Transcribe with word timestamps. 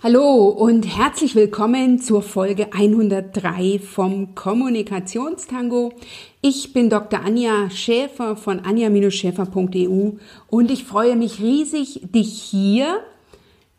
Hallo 0.00 0.44
und 0.44 0.84
herzlich 0.84 1.34
willkommen 1.34 1.98
zur 1.98 2.22
Folge 2.22 2.72
103 2.72 3.80
vom 3.80 4.36
Kommunikationstango. 4.36 5.92
Ich 6.40 6.72
bin 6.72 6.88
Dr. 6.88 7.24
Anja 7.24 7.68
Schäfer 7.68 8.36
von 8.36 8.60
anja-schäfer.eu 8.60 10.12
und 10.46 10.70
ich 10.70 10.84
freue 10.84 11.16
mich 11.16 11.40
riesig, 11.40 12.02
dich 12.14 12.40
hier 12.40 13.00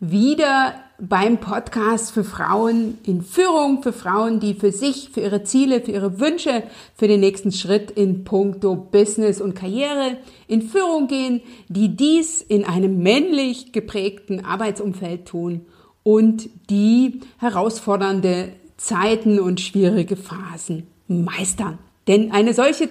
wieder 0.01 0.73
beim 0.99 1.37
Podcast 1.37 2.11
für 2.11 2.25
Frauen 2.25 2.97
in 3.05 3.21
Führung, 3.21 3.81
für 3.81 3.93
Frauen, 3.93 4.41
die 4.41 4.55
für 4.55 4.73
sich, 4.73 5.11
für 5.13 5.21
ihre 5.21 5.45
Ziele, 5.45 5.79
für 5.79 5.91
ihre 5.91 6.19
Wünsche, 6.19 6.63
für 6.95 7.07
den 7.07 7.21
nächsten 7.21 7.53
Schritt 7.53 7.91
in 7.91 8.25
puncto 8.25 8.75
Business 8.75 9.39
und 9.39 9.55
Karriere 9.55 10.17
in 10.49 10.63
Führung 10.63 11.07
gehen, 11.07 11.39
die 11.69 11.95
dies 11.95 12.41
in 12.41 12.65
einem 12.65 13.01
männlich 13.01 13.71
geprägten 13.71 14.43
Arbeitsumfeld 14.43 15.25
tun 15.25 15.65
und 16.03 16.49
die 16.69 17.21
herausfordernde 17.37 18.53
Zeiten 18.77 19.39
und 19.39 19.59
schwierige 19.59 20.15
Phasen 20.15 20.87
meistern. 21.07 21.77
Denn 22.07 22.31
eine 22.31 22.53
solche 22.53 22.89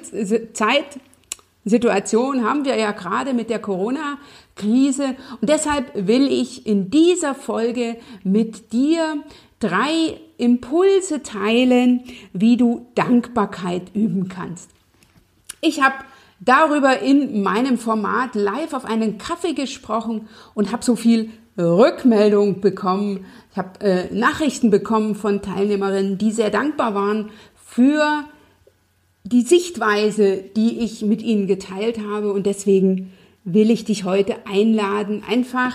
Zeitsituation 0.52 2.44
haben 2.44 2.64
wir 2.64 2.76
ja 2.76 2.92
gerade 2.92 3.34
mit 3.34 3.50
der 3.50 3.58
Corona-Krise 3.58 5.16
und 5.40 5.48
deshalb 5.48 5.90
will 5.94 6.30
ich 6.30 6.66
in 6.66 6.90
dieser 6.90 7.34
Folge 7.34 7.96
mit 8.22 8.72
dir 8.72 9.24
drei 9.58 10.20
Impulse 10.36 11.22
teilen, 11.22 12.04
wie 12.32 12.56
du 12.56 12.86
Dankbarkeit 12.94 13.94
üben 13.94 14.28
kannst. 14.28 14.70
Ich 15.60 15.82
habe 15.82 15.96
darüber 16.38 17.00
in 17.00 17.42
meinem 17.42 17.78
Format 17.78 18.36
live 18.36 18.72
auf 18.72 18.84
einen 18.84 19.18
Kaffee 19.18 19.54
gesprochen 19.54 20.28
und 20.54 20.70
habe 20.70 20.84
so 20.84 20.94
viel 20.94 21.30
Rückmeldung 21.58 22.60
bekommen. 22.60 23.26
Ich 23.50 23.58
habe 23.58 23.80
äh, 23.80 24.14
Nachrichten 24.14 24.70
bekommen 24.70 25.14
von 25.14 25.42
Teilnehmerinnen, 25.42 26.18
die 26.18 26.30
sehr 26.30 26.50
dankbar 26.50 26.94
waren 26.94 27.30
für 27.66 28.24
die 29.24 29.42
Sichtweise, 29.42 30.38
die 30.56 30.78
ich 30.78 31.02
mit 31.02 31.22
ihnen 31.22 31.46
geteilt 31.46 31.98
habe. 31.98 32.32
Und 32.32 32.46
deswegen 32.46 33.12
will 33.44 33.70
ich 33.70 33.84
dich 33.84 34.04
heute 34.04 34.36
einladen, 34.46 35.22
einfach 35.28 35.74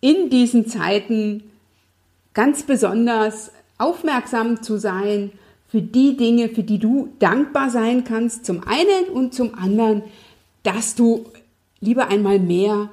in 0.00 0.30
diesen 0.30 0.66
Zeiten 0.66 1.42
ganz 2.34 2.62
besonders 2.62 3.50
aufmerksam 3.78 4.62
zu 4.62 4.78
sein 4.78 5.32
für 5.68 5.82
die 5.82 6.16
Dinge, 6.16 6.48
für 6.48 6.62
die 6.62 6.78
du 6.78 7.08
dankbar 7.18 7.70
sein 7.70 8.04
kannst, 8.04 8.46
zum 8.46 8.62
einen 8.62 9.10
und 9.12 9.34
zum 9.34 9.54
anderen, 9.54 10.02
dass 10.62 10.94
du 10.94 11.26
lieber 11.80 12.08
einmal 12.08 12.38
mehr 12.38 12.90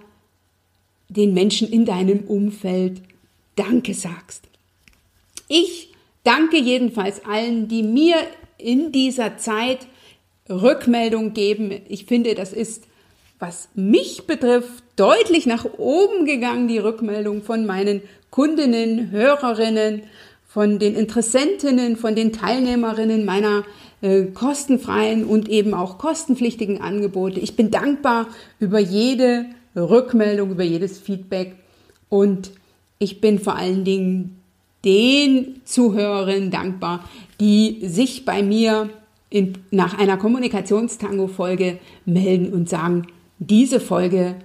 den 1.13 1.33
Menschen 1.33 1.69
in 1.69 1.85
deinem 1.85 2.21
Umfeld 2.21 3.01
Danke 3.55 3.93
sagst. 3.93 4.43
Ich 5.47 5.93
danke 6.23 6.57
jedenfalls 6.57 7.23
allen, 7.25 7.67
die 7.67 7.83
mir 7.83 8.15
in 8.57 8.91
dieser 8.91 9.37
Zeit 9.37 9.87
Rückmeldung 10.49 11.33
geben. 11.33 11.71
Ich 11.87 12.05
finde, 12.05 12.33
das 12.35 12.53
ist, 12.53 12.85
was 13.39 13.69
mich 13.75 14.25
betrifft, 14.25 14.83
deutlich 14.95 15.45
nach 15.45 15.65
oben 15.77 16.25
gegangen, 16.25 16.67
die 16.67 16.77
Rückmeldung 16.79 17.43
von 17.43 17.65
meinen 17.65 18.01
Kundinnen, 18.29 19.11
Hörerinnen, 19.11 20.03
von 20.47 20.77
den 20.77 20.95
Interessentinnen, 20.95 21.97
von 21.97 22.15
den 22.15 22.31
Teilnehmerinnen 22.31 23.25
meiner 23.25 23.63
äh, 24.01 24.25
kostenfreien 24.25 25.25
und 25.25 25.49
eben 25.49 25.73
auch 25.73 25.97
kostenpflichtigen 25.97 26.79
Angebote. 26.79 27.39
Ich 27.39 27.55
bin 27.55 27.71
dankbar 27.71 28.27
über 28.59 28.79
jede 28.79 29.45
Rückmeldung, 29.75 30.51
über 30.51 30.63
jedes 30.63 30.99
Feedback. 30.99 31.55
Und 32.09 32.51
ich 32.99 33.21
bin 33.21 33.39
vor 33.39 33.55
allen 33.55 33.83
Dingen 33.83 34.39
den 34.85 35.61
Zuhörerinnen 35.65 36.51
dankbar, 36.51 37.03
die 37.39 37.79
sich 37.87 38.25
bei 38.25 38.43
mir 38.43 38.89
in, 39.29 39.57
nach 39.71 39.97
einer 39.97 40.17
Kommunikationstango-Folge 40.17 41.79
melden 42.05 42.53
und 42.53 42.69
sagen, 42.69 43.07
diese 43.39 43.79
Folge 43.79 44.35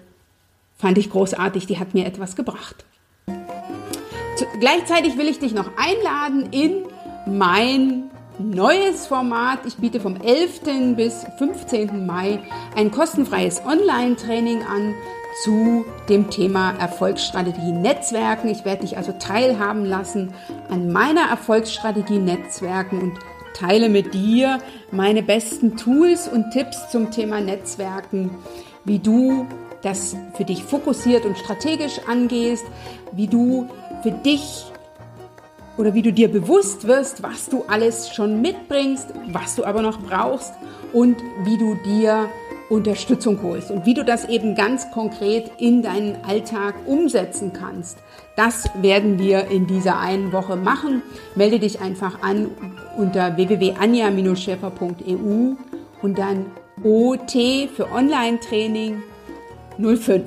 fand 0.76 0.96
ich 0.96 1.10
großartig, 1.10 1.66
die 1.66 1.78
hat 1.78 1.94
mir 1.94 2.06
etwas 2.06 2.36
gebracht. 2.36 2.84
Zu, 4.36 4.46
gleichzeitig 4.60 5.18
will 5.18 5.28
ich 5.28 5.40
dich 5.40 5.52
noch 5.52 5.70
einladen 5.76 6.48
in 6.52 6.84
mein 7.26 8.04
neues 8.38 9.06
Format. 9.06 9.66
Ich 9.66 9.76
biete 9.76 10.00
vom 10.00 10.16
11. 10.16 10.94
bis 10.96 11.26
15. 11.38 12.06
Mai 12.06 12.40
ein 12.76 12.90
kostenfreies 12.90 13.62
Online-Training 13.66 14.62
an 14.62 14.94
zu 15.42 15.84
dem 16.08 16.30
Thema 16.30 16.74
Erfolgsstrategie 16.78 17.72
Netzwerken. 17.72 18.48
Ich 18.48 18.64
werde 18.64 18.82
dich 18.82 18.96
also 18.96 19.12
teilhaben 19.12 19.84
lassen 19.84 20.32
an 20.68 20.90
meiner 20.90 21.28
Erfolgsstrategie 21.30 22.18
Netzwerken 22.18 23.00
und 23.00 23.18
teile 23.54 23.88
mit 23.88 24.14
dir 24.14 24.58
meine 24.90 25.22
besten 25.22 25.76
Tools 25.76 26.28
und 26.28 26.50
Tipps 26.52 26.90
zum 26.90 27.10
Thema 27.10 27.40
Netzwerken, 27.40 28.30
wie 28.84 28.98
du 28.98 29.46
das 29.82 30.16
für 30.34 30.44
dich 30.44 30.64
fokussiert 30.64 31.24
und 31.24 31.38
strategisch 31.38 32.00
angehst, 32.08 32.64
wie 33.12 33.26
du 33.26 33.68
für 34.02 34.10
dich 34.10 34.64
oder 35.76 35.94
wie 35.94 36.02
du 36.02 36.12
dir 36.12 36.30
bewusst 36.30 36.86
wirst, 36.86 37.22
was 37.22 37.46
du 37.46 37.64
alles 37.68 38.12
schon 38.12 38.40
mitbringst, 38.40 39.08
was 39.28 39.54
du 39.54 39.64
aber 39.64 39.82
noch 39.82 40.00
brauchst 40.00 40.52
und 40.92 41.16
wie 41.44 41.56
du 41.56 41.76
dir 41.84 42.28
Unterstützung 42.68 43.42
holst 43.42 43.70
und 43.70 43.86
wie 43.86 43.94
du 43.94 44.04
das 44.04 44.28
eben 44.28 44.54
ganz 44.54 44.90
konkret 44.90 45.50
in 45.58 45.80
deinen 45.82 46.22
Alltag 46.24 46.74
umsetzen 46.86 47.52
kannst. 47.52 47.98
Das 48.36 48.70
werden 48.80 49.18
wir 49.18 49.48
in 49.48 49.66
dieser 49.66 49.98
einen 49.98 50.32
Woche 50.32 50.56
machen. 50.56 51.02
Melde 51.34 51.58
dich 51.58 51.80
einfach 51.80 52.22
an 52.22 52.50
unter 52.96 53.36
www.anja-schäfer.eu 53.36 55.54
und 56.02 56.18
dann 56.18 56.46
OT 56.84 57.32
für 57.74 57.90
Online-Training 57.90 59.02
05. 59.78 60.22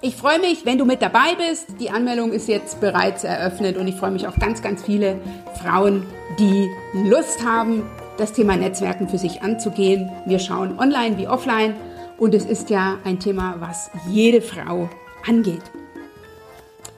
Ich 0.00 0.14
freue 0.14 0.38
mich, 0.38 0.64
wenn 0.64 0.78
du 0.78 0.84
mit 0.84 1.02
dabei 1.02 1.34
bist. 1.36 1.80
Die 1.80 1.90
Anmeldung 1.90 2.32
ist 2.32 2.46
jetzt 2.46 2.80
bereits 2.80 3.24
eröffnet 3.24 3.76
und 3.76 3.88
ich 3.88 3.96
freue 3.96 4.12
mich 4.12 4.28
auf 4.28 4.38
ganz, 4.38 4.62
ganz 4.62 4.82
viele 4.82 5.18
Frauen, 5.60 6.04
die 6.38 6.68
Lust 6.94 7.44
haben, 7.44 7.82
das 8.18 8.32
Thema 8.32 8.56
Netzwerken 8.56 9.08
für 9.08 9.18
sich 9.18 9.42
anzugehen. 9.42 10.10
Wir 10.26 10.38
schauen 10.38 10.78
online 10.78 11.16
wie 11.16 11.28
offline 11.28 11.74
und 12.18 12.34
es 12.34 12.44
ist 12.44 12.68
ja 12.68 12.98
ein 13.04 13.20
Thema, 13.20 13.56
was 13.60 13.90
jede 14.10 14.42
Frau 14.42 14.90
angeht. 15.26 15.62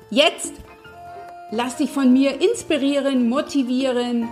Jetzt 0.09 0.55
lass 1.53 1.77
dich 1.77 1.91
von 1.91 2.13
mir 2.13 2.41
inspirieren, 2.41 3.29
motivieren, 3.29 4.29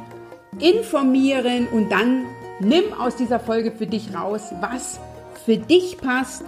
informieren 0.58 1.68
und 1.68 1.90
dann 1.90 2.24
nimm 2.60 2.92
aus 2.98 3.16
dieser 3.16 3.38
Folge 3.38 3.70
für 3.70 3.86
dich 3.86 4.14
raus, 4.14 4.52
was 4.60 4.98
für 5.44 5.58
dich 5.58 5.98
passt 5.98 6.42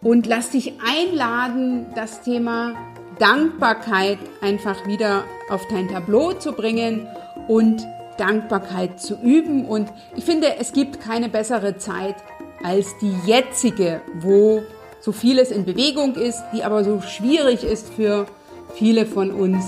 und 0.00 0.26
lass 0.26 0.50
dich 0.50 0.74
einladen, 0.80 1.86
das 1.94 2.22
Thema 2.22 2.74
Dankbarkeit 3.18 4.18
einfach 4.40 4.86
wieder 4.86 5.24
auf 5.50 5.66
dein 5.68 5.88
Tableau 5.88 6.32
zu 6.32 6.52
bringen 6.52 7.06
und 7.48 7.86
Dankbarkeit 8.18 9.00
zu 9.00 9.16
üben. 9.16 9.66
Und 9.66 9.88
ich 10.16 10.24
finde, 10.24 10.56
es 10.58 10.72
gibt 10.72 11.00
keine 11.00 11.28
bessere 11.28 11.76
Zeit 11.78 12.16
als 12.62 12.96
die 12.98 13.14
jetzige, 13.26 14.00
wo 14.20 14.62
so 15.00 15.12
vieles 15.12 15.50
in 15.50 15.64
Bewegung 15.64 16.14
ist, 16.14 16.42
die 16.52 16.64
aber 16.64 16.84
so 16.84 17.00
schwierig 17.00 17.64
ist 17.64 17.92
für 17.92 18.26
viele 18.74 19.06
von 19.06 19.30
uns, 19.30 19.64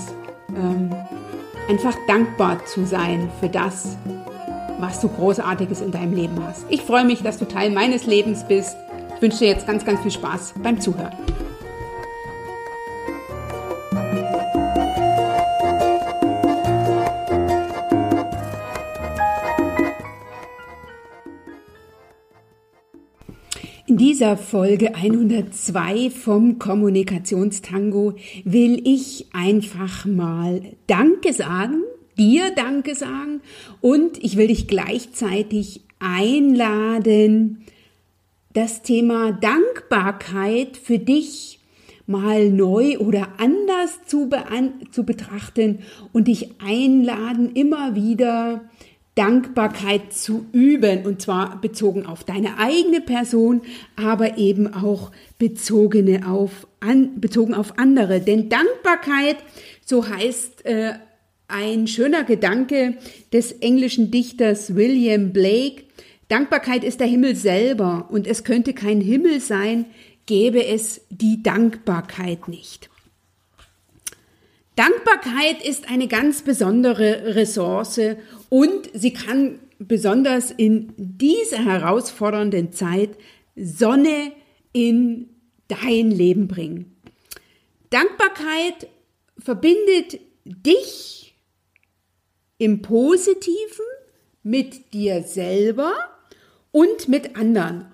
ähm, 0.49 0.93
einfach 1.69 1.95
dankbar 2.07 2.65
zu 2.65 2.85
sein 2.85 3.29
für 3.39 3.49
das, 3.49 3.95
was 4.79 4.99
du 4.99 5.07
Großartiges 5.07 5.81
in 5.81 5.91
deinem 5.91 6.13
Leben 6.13 6.43
hast. 6.45 6.65
Ich 6.69 6.81
freue 6.81 7.05
mich, 7.05 7.21
dass 7.21 7.37
du 7.37 7.45
Teil 7.45 7.69
meines 7.69 8.05
Lebens 8.05 8.43
bist 8.47 8.75
ich 9.19 9.23
wünsche 9.23 9.39
dir 9.39 9.47
jetzt 9.49 9.67
ganz, 9.67 9.83
ganz 9.83 9.99
viel 9.99 10.11
Spaß 10.11 10.53
beim 10.63 10.79
Zuhören. 10.79 11.11
Dieser 23.99 24.37
Folge 24.37 24.95
102 24.95 26.09
vom 26.09 26.57
Kommunikationstango 26.57 28.13
will 28.45 28.81
ich 28.87 29.27
einfach 29.33 30.05
mal 30.05 30.61
Danke 30.87 31.33
sagen, 31.33 31.83
dir 32.17 32.51
Danke 32.55 32.95
sagen 32.95 33.41
und 33.81 34.23
ich 34.23 34.37
will 34.37 34.47
dich 34.47 34.69
gleichzeitig 34.69 35.81
einladen, 35.99 37.65
das 38.53 38.83
Thema 38.83 39.33
Dankbarkeit 39.33 40.77
für 40.77 40.97
dich 40.97 41.59
mal 42.07 42.49
neu 42.49 42.99
oder 42.99 43.27
anders 43.37 43.99
zu, 44.07 44.29
zu 44.91 45.03
betrachten 45.03 45.79
und 46.13 46.29
dich 46.29 46.51
einladen, 46.61 47.51
immer 47.53 47.95
wieder 47.95 48.61
Dankbarkeit 49.19 50.13
zu 50.13 50.45
üben 50.53 51.05
und 51.05 51.21
zwar 51.21 51.59
bezogen 51.59 52.05
auf 52.05 52.23
deine 52.23 52.57
eigene 52.57 53.01
Person, 53.01 53.63
aber 53.97 54.37
eben 54.37 54.73
auch 54.73 55.11
bezogene 55.37 56.25
auf, 56.25 56.65
an, 56.79 57.19
bezogen 57.19 57.53
auf 57.53 57.77
andere. 57.77 58.21
Denn 58.21 58.47
Dankbarkeit, 58.47 59.35
so 59.85 60.07
heißt 60.07 60.65
äh, 60.65 60.93
ein 61.49 61.87
schöner 61.87 62.23
Gedanke 62.23 62.95
des 63.33 63.51
englischen 63.51 64.09
Dichters 64.09 64.73
William 64.75 65.33
Blake, 65.33 65.83
Dankbarkeit 66.29 66.85
ist 66.85 67.01
der 67.01 67.07
Himmel 67.07 67.35
selber 67.35 68.07
und 68.09 68.25
es 68.25 68.45
könnte 68.45 68.73
kein 68.73 69.01
Himmel 69.01 69.41
sein, 69.41 69.87
gäbe 70.27 70.65
es 70.65 71.01
die 71.09 71.43
Dankbarkeit 71.43 72.47
nicht. 72.47 72.89
Dankbarkeit 74.79 75.61
ist 75.61 75.89
eine 75.89 76.07
ganz 76.07 76.41
besondere 76.41 77.35
Ressource 77.35 77.99
und 78.47 78.89
sie 78.93 79.11
kann 79.11 79.59
besonders 79.77 80.51
in 80.51 80.93
dieser 80.95 81.65
herausfordernden 81.65 82.71
Zeit 82.71 83.09
Sonne 83.57 84.31
in 84.71 85.31
dein 85.67 86.11
Leben 86.11 86.47
bringen. 86.47 86.95
Dankbarkeit 87.89 88.87
verbindet 89.37 90.21
dich 90.45 91.35
im 92.57 92.81
Positiven 92.81 93.85
mit 94.43 94.93
dir 94.93 95.23
selber 95.23 95.91
und 96.71 97.09
mit 97.09 97.35
anderen. 97.35 97.91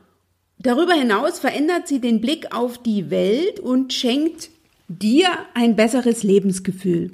Darüber 0.60 0.94
hinaus 0.94 1.40
verändert 1.40 1.88
sie 1.88 2.00
den 2.00 2.22
Blick 2.22 2.56
auf 2.56 2.78
die 2.78 3.10
Welt 3.10 3.60
und 3.60 3.92
schenkt 3.92 4.52
dir 4.88 5.30
ein 5.54 5.76
besseres 5.76 6.24
Lebensgefühl. 6.24 7.12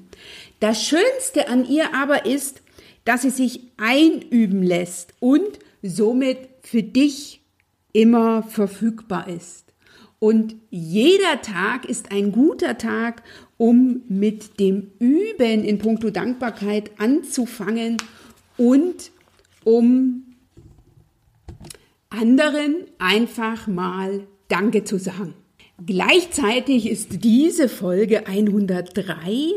Das 0.60 0.84
Schönste 0.84 1.48
an 1.48 1.68
ihr 1.68 1.96
aber 1.96 2.26
ist, 2.26 2.62
dass 3.06 3.24
sie 3.24 3.30
sich 3.30 3.62
einüben 3.78 4.64
lässt 4.64 5.14
und 5.20 5.60
somit 5.82 6.38
für 6.62 6.84
dich 6.84 7.42
immer 7.94 8.44
verfügbar 8.44 9.28
ist. 9.28 9.74
Und 10.20 10.56
jeder 10.70 11.42
Tag 11.42 11.86
ist 11.86 12.12
ein 12.12 12.32
guter 12.32 12.78
Tag, 12.78 13.24
um 13.58 14.04
mit 14.08 14.60
dem 14.60 14.92
Üben 15.00 15.64
in 15.64 15.80
puncto 15.80 16.12
Dankbarkeit 16.12 16.92
anzufangen 17.00 17.98
und 18.58 19.12
um 19.64 20.36
anderen 22.10 22.76
einfach 23.00 23.66
mal 23.66 24.28
Danke 24.48 24.84
zu 24.84 25.00
sagen. 25.00 25.34
Gleichzeitig 25.86 26.90
ist 26.90 27.24
diese 27.24 27.70
Folge 27.70 28.28
103 28.28 29.54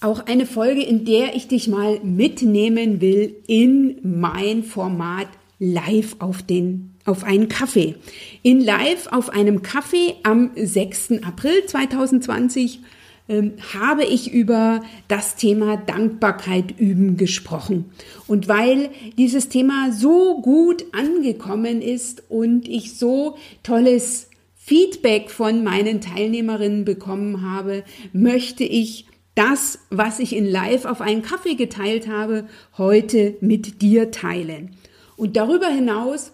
auch 0.00 0.26
eine 0.26 0.46
Folge, 0.46 0.82
in 0.82 1.04
der 1.04 1.34
ich 1.34 1.48
dich 1.48 1.66
mal 1.66 1.98
mitnehmen 2.00 3.00
will 3.00 3.34
in 3.46 3.98
mein 4.02 4.62
Format 4.62 5.26
live 5.58 6.16
auf 6.20 6.42
den 6.42 6.94
auf 7.04 7.24
einen 7.24 7.48
Kaffee. 7.48 7.96
In 8.42 8.60
live 8.60 9.08
auf 9.10 9.30
einem 9.30 9.62
Kaffee 9.62 10.14
am 10.22 10.50
6. 10.54 11.22
April 11.22 11.64
2020 11.66 12.80
ähm, 13.28 13.54
habe 13.74 14.04
ich 14.04 14.32
über 14.32 14.82
das 15.08 15.36
Thema 15.36 15.76
Dankbarkeit 15.76 16.78
üben 16.78 17.16
gesprochen. 17.16 17.86
Und 18.26 18.46
weil 18.46 18.90
dieses 19.16 19.48
Thema 19.48 19.92
so 19.92 20.40
gut 20.40 20.84
angekommen 20.92 21.82
ist 21.82 22.22
und 22.28 22.68
ich 22.68 22.96
so 22.96 23.36
tolles 23.62 24.27
Feedback 24.68 25.30
von 25.30 25.64
meinen 25.64 26.02
Teilnehmerinnen 26.02 26.84
bekommen 26.84 27.40
habe, 27.40 27.84
möchte 28.12 28.64
ich 28.64 29.06
das, 29.34 29.78
was 29.88 30.18
ich 30.18 30.36
in 30.36 30.44
Live 30.44 30.84
auf 30.84 31.00
einen 31.00 31.22
Kaffee 31.22 31.54
geteilt 31.54 32.06
habe, 32.06 32.46
heute 32.76 33.36
mit 33.40 33.80
dir 33.80 34.10
teilen. 34.10 34.76
Und 35.16 35.38
darüber 35.38 35.68
hinaus 35.68 36.32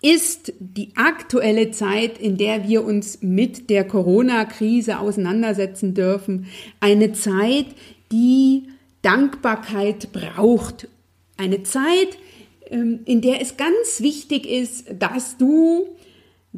ist 0.00 0.54
die 0.60 0.96
aktuelle 0.96 1.72
Zeit, 1.72 2.16
in 2.16 2.38
der 2.38 2.66
wir 2.66 2.82
uns 2.86 3.20
mit 3.20 3.68
der 3.68 3.84
Corona-Krise 3.86 4.98
auseinandersetzen 4.98 5.92
dürfen, 5.92 6.46
eine 6.80 7.12
Zeit, 7.12 7.66
die 8.10 8.68
Dankbarkeit 9.02 10.10
braucht. 10.10 10.88
Eine 11.36 11.64
Zeit, 11.64 12.16
ähm, 12.70 13.00
in 13.04 13.20
der 13.20 13.42
es 13.42 13.58
ganz 13.58 14.00
wichtig 14.00 14.46
ist, 14.46 14.86
dass 14.98 15.36
du 15.36 15.95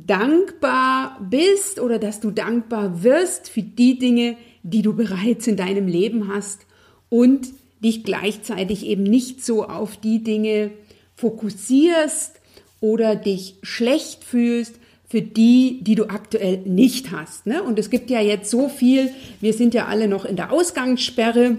dankbar 0.07 1.19
bist 1.31 1.81
oder 1.81 1.99
dass 1.99 2.21
du 2.21 2.31
dankbar 2.31 3.03
wirst 3.03 3.49
für 3.49 3.63
die 3.63 3.99
Dinge, 3.99 4.37
die 4.63 4.83
du 4.83 4.95
bereits 4.95 5.47
in 5.47 5.57
deinem 5.57 5.87
Leben 5.87 6.33
hast 6.33 6.67
und 7.09 7.49
dich 7.83 8.05
gleichzeitig 8.05 8.87
eben 8.87 9.03
nicht 9.03 9.45
so 9.45 9.65
auf 9.65 9.97
die 9.97 10.23
Dinge 10.23 10.71
fokussierst 11.15 12.41
oder 12.81 13.17
dich 13.17 13.57
schlecht 13.63 14.25
fühlst 14.25 14.77
für 15.09 15.23
die, 15.23 15.81
die 15.83 15.95
du 15.95 16.11
aktuell 16.11 16.59
nicht 16.59 17.13
hast. 17.13 17.47
Ne? 17.47 17.63
Und 17.63 17.79
es 17.79 17.91
gibt 17.91 18.11
ja 18.11 18.21
jetzt 18.21 18.51
so 18.51 18.69
viel, 18.69 19.11
wir 19.41 19.55
sind 19.55 19.75
ja 19.75 19.87
alle 19.87 20.07
noch 20.07 20.25
in 20.25 20.37
der 20.37 20.53
Ausgangssperre 20.53 21.57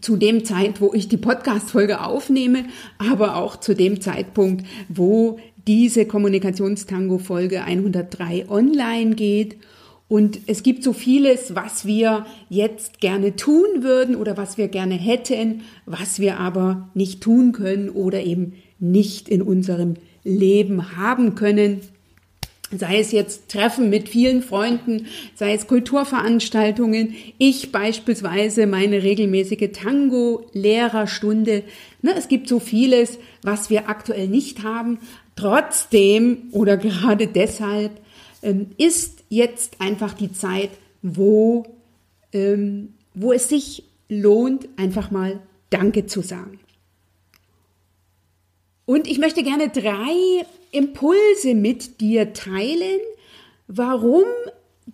zu 0.00 0.16
dem 0.16 0.44
Zeit, 0.44 0.80
wo 0.80 0.92
ich 0.92 1.08
die 1.08 1.16
Podcast-Folge 1.16 2.04
aufnehme, 2.04 2.66
aber 2.98 3.36
auch 3.36 3.56
zu 3.56 3.74
dem 3.74 4.00
Zeitpunkt, 4.00 4.66
wo 4.88 5.38
diese 5.66 6.06
Kommunikationstango-Folge 6.06 7.64
103 7.64 8.48
online 8.48 9.14
geht. 9.14 9.56
Und 10.08 10.40
es 10.46 10.62
gibt 10.62 10.82
so 10.82 10.92
vieles, 10.92 11.54
was 11.54 11.86
wir 11.86 12.26
jetzt 12.50 13.00
gerne 13.00 13.34
tun 13.34 13.82
würden 13.82 14.14
oder 14.14 14.36
was 14.36 14.58
wir 14.58 14.68
gerne 14.68 14.94
hätten, 14.94 15.62
was 15.86 16.18
wir 16.20 16.38
aber 16.38 16.90
nicht 16.92 17.22
tun 17.22 17.52
können 17.52 17.88
oder 17.88 18.22
eben 18.22 18.54
nicht 18.78 19.28
in 19.28 19.40
unserem 19.40 19.94
Leben 20.22 20.96
haben 20.96 21.34
können. 21.34 21.80
Sei 22.74 23.00
es 23.00 23.12
jetzt 23.12 23.50
Treffen 23.50 23.90
mit 23.90 24.08
vielen 24.08 24.42
Freunden, 24.42 25.06
sei 25.34 25.52
es 25.52 25.66
Kulturveranstaltungen, 25.66 27.14
ich 27.36 27.70
beispielsweise 27.70 28.66
meine 28.66 29.02
regelmäßige 29.02 29.72
Tango-Lehrerstunde. 29.72 31.64
Es 32.02 32.28
gibt 32.28 32.48
so 32.48 32.60
vieles, 32.60 33.18
was 33.42 33.68
wir 33.68 33.90
aktuell 33.90 34.26
nicht 34.26 34.62
haben, 34.62 34.98
Trotzdem 35.36 36.48
oder 36.52 36.76
gerade 36.76 37.26
deshalb 37.26 37.92
ähm, 38.42 38.70
ist 38.76 39.24
jetzt 39.28 39.80
einfach 39.80 40.14
die 40.14 40.32
Zeit, 40.32 40.70
wo, 41.02 41.64
ähm, 42.32 42.94
wo 43.14 43.32
es 43.32 43.48
sich 43.48 43.84
lohnt, 44.08 44.68
einfach 44.76 45.10
mal 45.10 45.40
Danke 45.70 46.06
zu 46.06 46.20
sagen. 46.20 46.60
Und 48.84 49.08
ich 49.08 49.18
möchte 49.18 49.42
gerne 49.42 49.68
drei 49.68 50.44
Impulse 50.70 51.54
mit 51.54 52.00
dir 52.00 52.32
teilen, 52.32 53.00
warum 53.68 54.24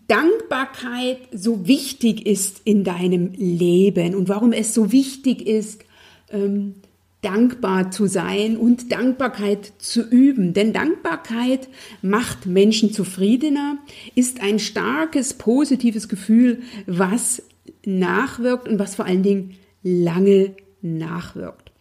Dankbarkeit 0.07 1.19
so 1.33 1.67
wichtig 1.67 2.27
ist 2.27 2.61
in 2.65 2.85
deinem 2.85 3.33
Leben 3.33 4.15
und 4.15 4.29
warum 4.29 4.53
es 4.53 4.75
so 4.75 4.93
wichtig 4.93 5.47
ist, 5.47 5.85
ähm, 6.31 6.75
dankbar 7.21 7.91
zu 7.91 8.07
sein 8.07 8.57
und 8.57 8.93
Dankbarkeit 8.93 9.73
zu 9.79 10.03
üben. 10.03 10.55
Denn 10.55 10.73
Dankbarkeit 10.73 11.69
macht 12.01 12.47
Menschen 12.47 12.93
zufriedener, 12.93 13.79
ist 14.15 14.41
ein 14.41 14.59
starkes, 14.59 15.35
positives 15.35 16.09
Gefühl, 16.09 16.63
was 16.87 17.43
nachwirkt 17.85 18.69
und 18.69 18.79
was 18.79 18.95
vor 18.95 19.05
allen 19.05 19.23
Dingen 19.23 19.57
lange 19.83 20.55
nachwirkt. 20.81 21.73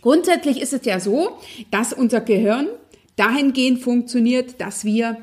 Grundsätzlich 0.00 0.62
ist 0.62 0.72
es 0.72 0.84
ja 0.86 0.98
so, 0.98 1.38
dass 1.70 1.92
unser 1.92 2.22
Gehirn 2.22 2.68
dahingehend 3.16 3.80
funktioniert, 3.80 4.60
dass 4.60 4.84
wir 4.84 5.18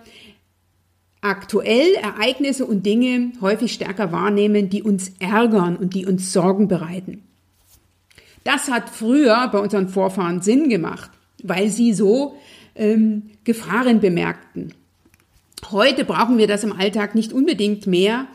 aktuell 1.21 1.95
Ereignisse 1.95 2.65
und 2.67 2.85
Dinge 2.85 3.31
häufig 3.41 3.73
stärker 3.73 4.11
wahrnehmen, 4.11 4.69
die 4.69 4.83
uns 4.83 5.13
ärgern 5.19 5.75
und 5.75 5.95
die 5.95 6.05
uns 6.05 6.31
Sorgen 6.31 6.67
bereiten. 6.67 7.26
Das 8.47 8.69
hat 8.69 8.89
früher 8.89 9.49
bei 9.51 9.59
unseren 9.59 9.89
Vorfahren 9.89 10.41
Sinn 10.41 10.69
gemacht, 10.69 11.11
weil 11.43 11.67
sie 11.67 11.93
so 11.93 12.37
ähm, 12.75 13.23
Gefahren 13.43 13.99
bemerkten. 13.99 14.73
Heute 15.69 16.05
brauchen 16.05 16.37
wir 16.37 16.47
das 16.47 16.63
im 16.63 16.71
Alltag 16.71 17.13
nicht 17.13 17.33
unbedingt 17.33 17.87
mehr, 17.87 18.25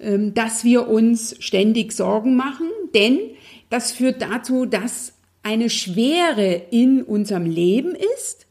ähm, 0.00 0.34
dass 0.34 0.64
wir 0.64 0.88
uns 0.88 1.36
ständig 1.38 1.92
Sorgen 1.92 2.34
machen, 2.34 2.66
denn 2.96 3.20
das 3.70 3.92
führt 3.92 4.22
dazu, 4.22 4.66
dass 4.66 5.12
eine 5.44 5.70
Schwere 5.70 6.60
in 6.72 7.04
unserem 7.04 7.46
Leben 7.46 7.94
ist, 8.16 8.48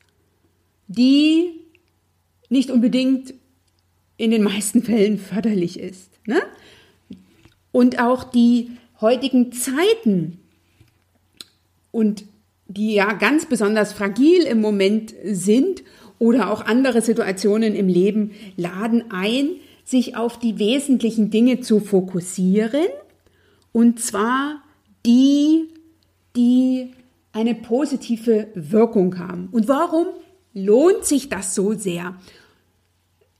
die 0.88 1.66
nicht 2.48 2.72
unbedingt 2.72 3.34
in 4.16 4.32
den 4.32 4.42
meisten 4.44 4.82
Fällen 4.84 5.18
förderlich 5.18 5.78
ist. 5.78 6.12
Ne? 6.28 6.42
Und 7.74 8.00
auch 8.00 8.24
die 8.24 8.72
heutigen 9.02 9.52
Zeiten 9.52 10.40
und 11.94 12.26
die 12.68 12.96
ja 12.96 13.14
ganz 13.14 13.46
besonders 13.46 13.94
fragil 13.94 14.42
im 14.42 14.60
Moment 14.60 15.14
sind 15.24 15.84
oder 16.20 16.52
auch 16.52 16.66
andere 16.66 17.02
Situationen 17.02 17.76
im 17.76 17.88
Leben 17.88 18.32
laden 18.58 19.06
ein, 19.12 19.52
sich 19.86 20.18
auf 20.18 20.40
die 20.40 20.60
wesentlichen 20.60 21.30
Dinge 21.30 21.62
zu 21.62 21.80
fokussieren 21.80 22.88
und 23.72 24.00
zwar 24.02 24.62
die, 25.06 25.70
die 26.36 26.92
eine 27.32 27.56
positive 27.56 28.48
Wirkung 28.56 29.20
haben. 29.20 29.50
Und 29.52 29.68
warum 29.68 30.08
lohnt 30.54 31.06
sich 31.06 31.30
das 31.30 31.54
so 31.54 31.74
sehr? 31.74 32.16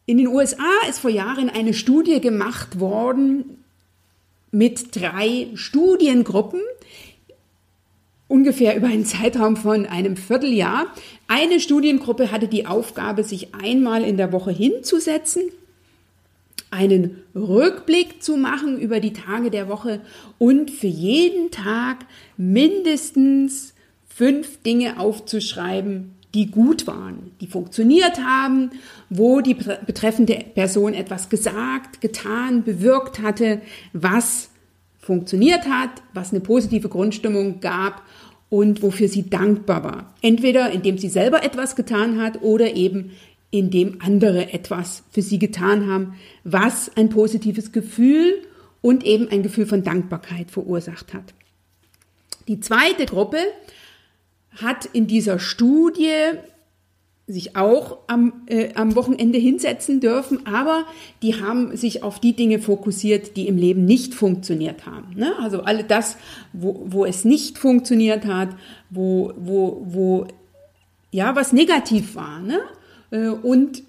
In 0.06 0.18
den 0.18 0.28
USA 0.28 0.88
ist 0.90 1.00
vor 1.00 1.12
Jahren 1.12 1.50
eine 1.50 1.74
Studie 1.74 2.20
gemacht 2.20 2.80
worden 2.80 3.64
mit 4.52 4.96
drei 4.96 5.48
Studiengruppen, 5.56 6.60
ungefähr 8.34 8.76
über 8.76 8.88
einen 8.88 9.06
Zeitraum 9.06 9.56
von 9.56 9.86
einem 9.86 10.18
Vierteljahr. 10.18 10.88
Eine 11.28 11.60
Studiengruppe 11.60 12.32
hatte 12.32 12.48
die 12.48 12.66
Aufgabe, 12.66 13.24
sich 13.24 13.54
einmal 13.54 14.04
in 14.04 14.18
der 14.18 14.32
Woche 14.32 14.50
hinzusetzen, 14.50 15.44
einen 16.72 17.22
Rückblick 17.36 18.24
zu 18.24 18.36
machen 18.36 18.80
über 18.80 19.00
die 19.00 19.14
Tage 19.14 19.52
der 19.52 19.70
Woche 19.70 20.02
und 20.40 20.72
für 20.72 20.88
jeden 20.88 21.52
Tag 21.52 22.08
mindestens 22.36 23.76
fünf 24.08 24.64
Dinge 24.64 25.00
aufzuschreiben, 25.00 26.16
die 26.34 26.50
gut 26.50 26.88
waren, 26.88 27.34
die 27.40 27.46
funktioniert 27.46 28.18
haben, 28.20 28.72
wo 29.12 29.42
die 29.42 29.54
betreffende 29.54 30.44
Person 30.56 30.96
etwas 30.96 31.30
gesagt, 31.30 32.02
getan, 32.02 32.64
bewirkt 32.64 33.22
hatte, 33.22 33.62
was 33.94 34.50
funktioniert 35.04 35.68
hat, 35.68 35.92
was 36.14 36.32
eine 36.32 36.40
positive 36.40 36.90
Grundstimmung 36.90 37.60
gab 37.60 38.02
und 38.54 38.84
wofür 38.84 39.08
sie 39.08 39.32
dankbar 39.32 39.84
war. 39.84 40.14
Entweder 40.22 40.70
indem 40.70 41.00
sie 41.00 41.10
selber 41.10 41.44
etwas 41.44 41.76
getan 41.76 42.22
hat 42.22 42.44
oder 42.44 42.76
eben 42.76 43.10
indem 43.50 43.98
andere 44.00 44.54
etwas 44.54 45.02
für 45.10 45.24
sie 45.24 45.40
getan 45.40 45.88
haben, 45.90 46.14
was 46.44 46.96
ein 46.96 47.10
positives 47.10 47.72
Gefühl 47.72 48.44
und 48.80 49.04
eben 49.06 49.28
ein 49.30 49.42
Gefühl 49.42 49.66
von 49.66 49.84
Dankbarkeit 49.84 50.52
verursacht 50.52 51.16
hat. 51.16 51.34
Die 52.48 52.60
zweite 52.60 53.08
Gruppe 53.08 53.40
hat 54.62 54.86
in 54.86 55.08
dieser 55.08 55.40
Studie 55.40 56.14
sich 57.26 57.56
auch 57.56 58.00
am, 58.08 58.34
äh, 58.48 58.74
am 58.76 58.96
Wochenende 58.96 59.38
hinsetzen 59.38 60.02
dürfen, 60.02 60.46
aber 60.46 60.86
die 61.22 61.42
haben 61.42 61.76
sich 61.78 62.04
auf 62.04 62.20
die 62.20 62.34
Dinge 62.34 62.60
fokussiert, 62.60 63.38
die 63.38 63.48
im 63.48 63.58
Leben 63.58 63.86
nicht 63.86 64.14
funktioniert 64.14 64.86
haben. 64.86 65.16
Ne? 65.16 65.34
Also 65.40 65.62
alle 65.62 65.86
das, 65.86 66.18
wo, 66.52 66.84
wo 66.86 67.06
es 67.06 67.24
nicht 67.24 67.58
funktioniert 67.58 68.26
hat, 68.26 68.50
wo, 68.90 69.32
wo, 69.38 69.82
wo 69.86 70.28
ja 71.12 71.36
was 71.36 71.54
negativ 71.54 72.16
war, 72.16 72.40
ne? 72.40 72.60
Äh, 73.12 73.30
und 73.30 73.84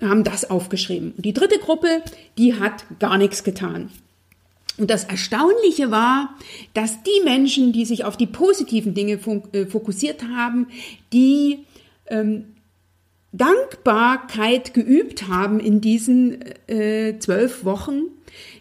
haben 0.00 0.24
das 0.24 0.50
aufgeschrieben. 0.50 1.12
Und 1.16 1.24
die 1.24 1.34
dritte 1.34 1.58
Gruppe, 1.58 2.02
die 2.38 2.58
hat 2.58 2.84
gar 2.98 3.18
nichts 3.18 3.44
getan. 3.44 3.90
Und 4.78 4.90
das 4.90 5.04
Erstaunliche 5.04 5.90
war, 5.90 6.34
dass 6.74 7.02
die 7.02 7.24
Menschen, 7.24 7.72
die 7.72 7.84
sich 7.84 8.04
auf 8.04 8.16
die 8.16 8.26
positiven 8.26 8.94
Dinge 8.94 9.18
äh, 9.52 9.66
fokussiert 9.66 10.24
haben, 10.24 10.68
die 11.12 11.60
ähm, 12.06 12.46
Dankbarkeit 13.32 14.74
geübt 14.74 15.28
haben 15.28 15.58
in 15.58 15.80
diesen 15.80 16.38
äh, 16.68 17.18
zwölf 17.18 17.64
Wochen, 17.64 18.02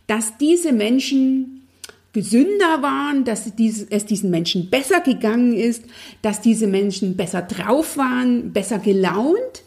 dass 0.07 0.37
diese 0.37 0.71
Menschen 0.71 1.67
gesünder 2.13 2.81
waren, 2.81 3.23
dass 3.23 3.45
es 3.89 4.05
diesen 4.05 4.29
Menschen 4.31 4.69
besser 4.69 4.99
gegangen 4.99 5.53
ist, 5.53 5.83
dass 6.21 6.41
diese 6.41 6.67
Menschen 6.67 7.15
besser 7.15 7.41
drauf 7.41 7.97
waren, 7.97 8.51
besser 8.51 8.79
gelaunt, 8.79 9.63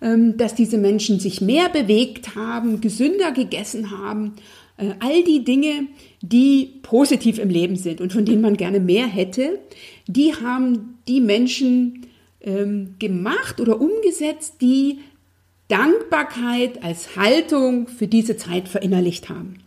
ähm, 0.00 0.36
dass 0.36 0.54
diese 0.54 0.78
Menschen 0.78 1.20
sich 1.20 1.40
mehr 1.40 1.68
bewegt 1.68 2.34
haben, 2.34 2.80
gesünder 2.80 3.30
gegessen 3.32 3.90
haben 3.90 4.34
äh, 4.76 4.90
all 4.98 5.22
die 5.22 5.44
Dinge, 5.44 5.86
die 6.20 6.80
positiv 6.82 7.38
im 7.38 7.48
Leben 7.48 7.76
sind 7.76 8.00
und 8.00 8.12
von 8.12 8.24
denen 8.24 8.42
man 8.42 8.56
gerne 8.56 8.80
mehr 8.80 9.06
hätte, 9.06 9.60
die 10.06 10.34
haben 10.34 10.98
die 11.06 11.20
Menschen 11.20 12.06
ähm, 12.44 12.94
gemacht 12.98 13.60
oder 13.60 13.80
umgesetzt, 13.80 14.54
die 14.60 15.00
Dankbarkeit 15.68 16.82
als 16.82 17.16
Haltung 17.16 17.88
für 17.88 18.06
diese 18.06 18.36
Zeit 18.36 18.68
verinnerlicht 18.68 19.28
haben. 19.28 19.60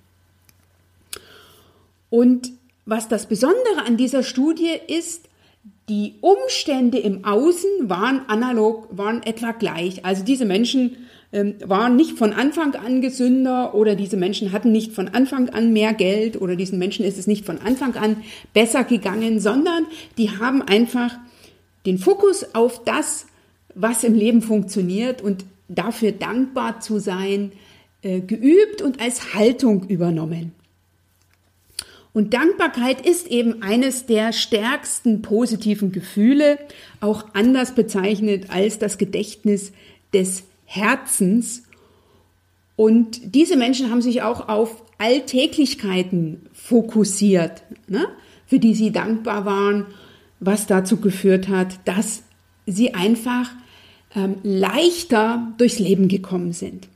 Und 2.10 2.52
was 2.86 3.10
das 3.10 3.28
Besondere 3.28 3.84
an 3.86 3.98
dieser 3.98 4.24
Studie 4.24 4.72
ist, 4.88 5.26
die 5.90 6.16
Umstände 6.22 7.00
im 7.00 7.26
Außen 7.26 7.90
waren 7.90 8.22
analog, 8.28 8.88
waren 8.92 9.24
etwa 9.24 9.52
gleich. 9.52 10.06
Also 10.06 10.24
diese 10.24 10.46
Menschen 10.46 10.98
ähm, 11.34 11.56
waren 11.66 11.96
nicht 11.96 12.18
von 12.18 12.34
Anfang 12.34 12.76
an 12.76 13.02
gesünder 13.02 13.74
oder 13.76 13.96
diese 13.96 14.18
Menschen 14.18 14.52
hatten 14.52 14.72
nicht 14.72 14.94
von 14.94 15.10
Anfang 15.10 15.50
an 15.50 15.74
mehr 15.74 15.94
Geld 15.94 16.40
oder 16.40 16.56
diesen 16.56 16.80
Menschen 16.80 17.06
ist 17.06 17.18
es 17.18 17.28
nicht 17.28 17.46
von 17.46 17.60
Anfang 17.60 17.96
an 17.96 18.24
besser 18.54 18.84
gegangen, 18.84 19.40
sondern 19.40 19.86
die 20.18 20.32
haben 20.32 20.62
einfach 20.62 21.18
den 21.88 21.98
Fokus 21.98 22.54
auf 22.54 22.84
das, 22.84 23.26
was 23.74 24.04
im 24.04 24.14
Leben 24.14 24.42
funktioniert 24.42 25.22
und 25.22 25.46
dafür 25.70 26.12
dankbar 26.12 26.82
zu 26.82 27.00
sein, 27.00 27.54
äh, 28.02 28.20
geübt 28.20 28.82
und 28.82 29.00
als 29.00 29.34
Haltung 29.34 29.88
übernommen. 29.88 30.52
Und 32.12 32.34
Dankbarkeit 32.34 33.06
ist 33.06 33.28
eben 33.28 33.62
eines 33.62 34.06
der 34.06 34.34
stärksten 34.34 35.22
positiven 35.22 35.92
Gefühle, 35.92 36.60
auch 37.00 37.26
anders 37.34 37.74
bezeichnet 37.74 38.50
als 38.50 38.80
das 38.80 38.98
Gedächtnis 38.98 39.72
des 40.14 40.44
Herzens. 40.66 41.64
Und 42.76 43.36
diese 43.36 43.56
Menschen 43.56 43.92
haben 43.92 44.02
sich 44.02 44.24
auch 44.24 44.50
auf 44.50 44.84
Alltäglichkeiten 44.98 46.48
fokussiert, 46.54 47.64
ne, 47.88 48.08
für 48.46 48.60
die 48.60 48.74
sie 48.74 48.92
dankbar 48.92 49.46
waren, 49.46 49.86
was 50.40 50.68
dazu 50.68 50.98
geführt 50.98 51.48
hat, 51.48 51.80
dass 51.86 52.24
sie 52.66 52.94
einfach 52.94 53.50
ähm, 54.16 54.38
leichter 54.44 55.54
durchs 55.58 55.80
Leben 55.80 56.08
gekommen 56.08 56.54
sind. 56.54 56.88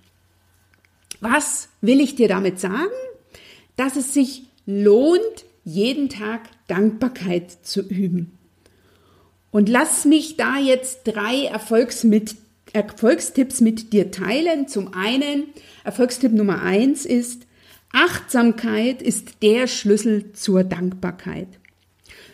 Was 1.19 1.69
will 1.81 1.99
ich 1.99 2.15
dir 2.15 2.27
damit 2.27 2.59
sagen? 2.59 2.91
Dass 3.75 3.95
es 3.95 4.13
sich 4.13 4.43
lohnt, 4.65 5.45
jeden 5.63 6.09
Tag 6.09 6.41
Dankbarkeit 6.67 7.51
zu 7.63 7.81
üben. 7.81 8.37
Und 9.51 9.69
lass 9.69 10.05
mich 10.05 10.37
da 10.37 10.57
jetzt 10.57 11.01
drei 11.03 11.45
Erfolgsmit 11.45 12.35
Erfolgstipps 12.73 13.59
mit 13.59 13.91
dir 13.91 14.11
teilen. 14.11 14.67
Zum 14.67 14.93
einen, 14.93 15.47
Erfolgstipp 15.83 16.31
Nummer 16.31 16.61
eins 16.61 17.05
ist, 17.05 17.45
Achtsamkeit 17.91 19.01
ist 19.01 19.43
der 19.43 19.67
Schlüssel 19.67 20.31
zur 20.31 20.63
Dankbarkeit. 20.63 21.49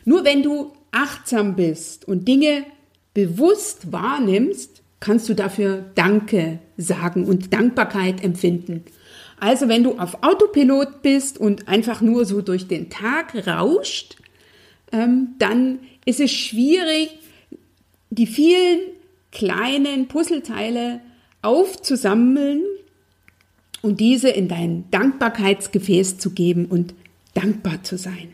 Nur 0.06 0.24
wenn 0.24 0.44
du 0.44 0.74
achtsam 0.98 1.56
bist 1.56 2.08
und 2.08 2.28
Dinge 2.28 2.66
bewusst 3.14 3.92
wahrnimmst, 3.92 4.82
kannst 5.00 5.30
du 5.30 5.36
dafür 5.36 5.86
Danke 5.94 6.60
sagen 6.76 7.26
und 7.26 7.54
Dankbarkeit 7.54 8.24
empfinden. 8.24 8.84
Also 9.40 9.70
wenn 9.70 9.84
du 9.84 10.00
auf 10.00 10.24
Autopilot 10.24 11.04
bist 11.04 11.38
und 11.38 11.68
einfach 11.68 12.02
nur 12.02 12.26
so 12.26 12.42
durch 12.42 12.68
den 12.68 12.90
Tag 12.90 13.48
rauscht, 13.48 14.18
ähm, 14.92 15.36
dann 15.38 15.80
ist 16.06 16.20
es 16.20 16.32
schwierig, 16.32 17.20
die 18.10 18.26
vielen 18.26 18.80
kleinen 19.32 20.08
Puzzleteile 20.08 21.02
aufzusammeln 21.44 22.64
und 23.84 24.00
diese 24.00 24.30
in 24.30 24.48
dein 24.48 24.90
Dankbarkeitsgefäß 24.90 26.18
zu 26.18 26.32
geben 26.32 26.66
und 26.66 26.96
dankbar 27.36 27.84
zu 27.84 27.98
sein. 27.98 28.34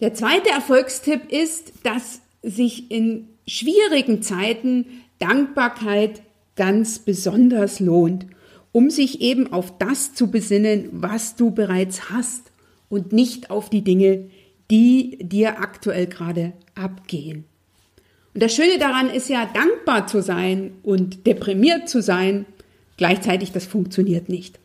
Der 0.00 0.14
zweite 0.14 0.50
Erfolgstipp 0.50 1.30
ist, 1.30 1.72
dass 1.82 2.20
sich 2.42 2.90
in 2.90 3.28
schwierigen 3.46 4.22
Zeiten 4.22 4.86
Dankbarkeit 5.18 6.22
ganz 6.56 6.98
besonders 6.98 7.80
lohnt, 7.80 8.26
um 8.72 8.90
sich 8.90 9.20
eben 9.20 9.52
auf 9.52 9.76
das 9.78 10.14
zu 10.14 10.30
besinnen, 10.30 10.88
was 10.92 11.36
du 11.36 11.50
bereits 11.50 12.10
hast 12.10 12.50
und 12.88 13.12
nicht 13.12 13.50
auf 13.50 13.68
die 13.68 13.82
Dinge, 13.82 14.30
die 14.70 15.18
dir 15.20 15.60
aktuell 15.60 16.06
gerade 16.06 16.52
abgehen. 16.74 17.44
Und 18.32 18.42
das 18.42 18.54
Schöne 18.54 18.78
daran 18.78 19.10
ist 19.10 19.28
ja, 19.28 19.46
dankbar 19.52 20.06
zu 20.06 20.22
sein 20.22 20.72
und 20.82 21.26
deprimiert 21.26 21.88
zu 21.88 22.00
sein, 22.00 22.46
gleichzeitig 22.96 23.52
das 23.52 23.66
funktioniert 23.66 24.28
nicht. 24.28 24.58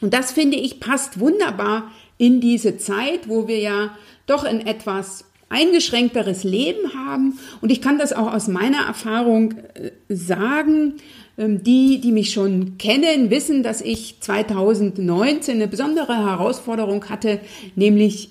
Und 0.00 0.12
das 0.12 0.32
finde 0.32 0.58
ich 0.58 0.78
passt 0.78 1.18
wunderbar 1.18 1.90
in 2.18 2.40
diese 2.40 2.78
Zeit, 2.78 3.28
wo 3.28 3.48
wir 3.48 3.58
ja 3.58 3.96
doch 4.26 4.44
ein 4.44 4.66
etwas 4.66 5.24
eingeschränkteres 5.48 6.44
Leben 6.44 6.94
haben. 6.94 7.38
Und 7.60 7.70
ich 7.70 7.80
kann 7.80 7.98
das 7.98 8.12
auch 8.12 8.32
aus 8.32 8.48
meiner 8.48 8.86
Erfahrung 8.86 9.54
äh, 9.74 9.90
sagen. 10.08 10.94
Ähm, 11.38 11.62
die, 11.62 12.00
die 12.00 12.12
mich 12.12 12.32
schon 12.32 12.78
kennen, 12.78 13.30
wissen, 13.30 13.62
dass 13.62 13.82
ich 13.82 14.16
2019 14.20 15.56
eine 15.56 15.68
besondere 15.68 16.16
Herausforderung 16.16 17.04
hatte, 17.10 17.40
nämlich 17.74 18.30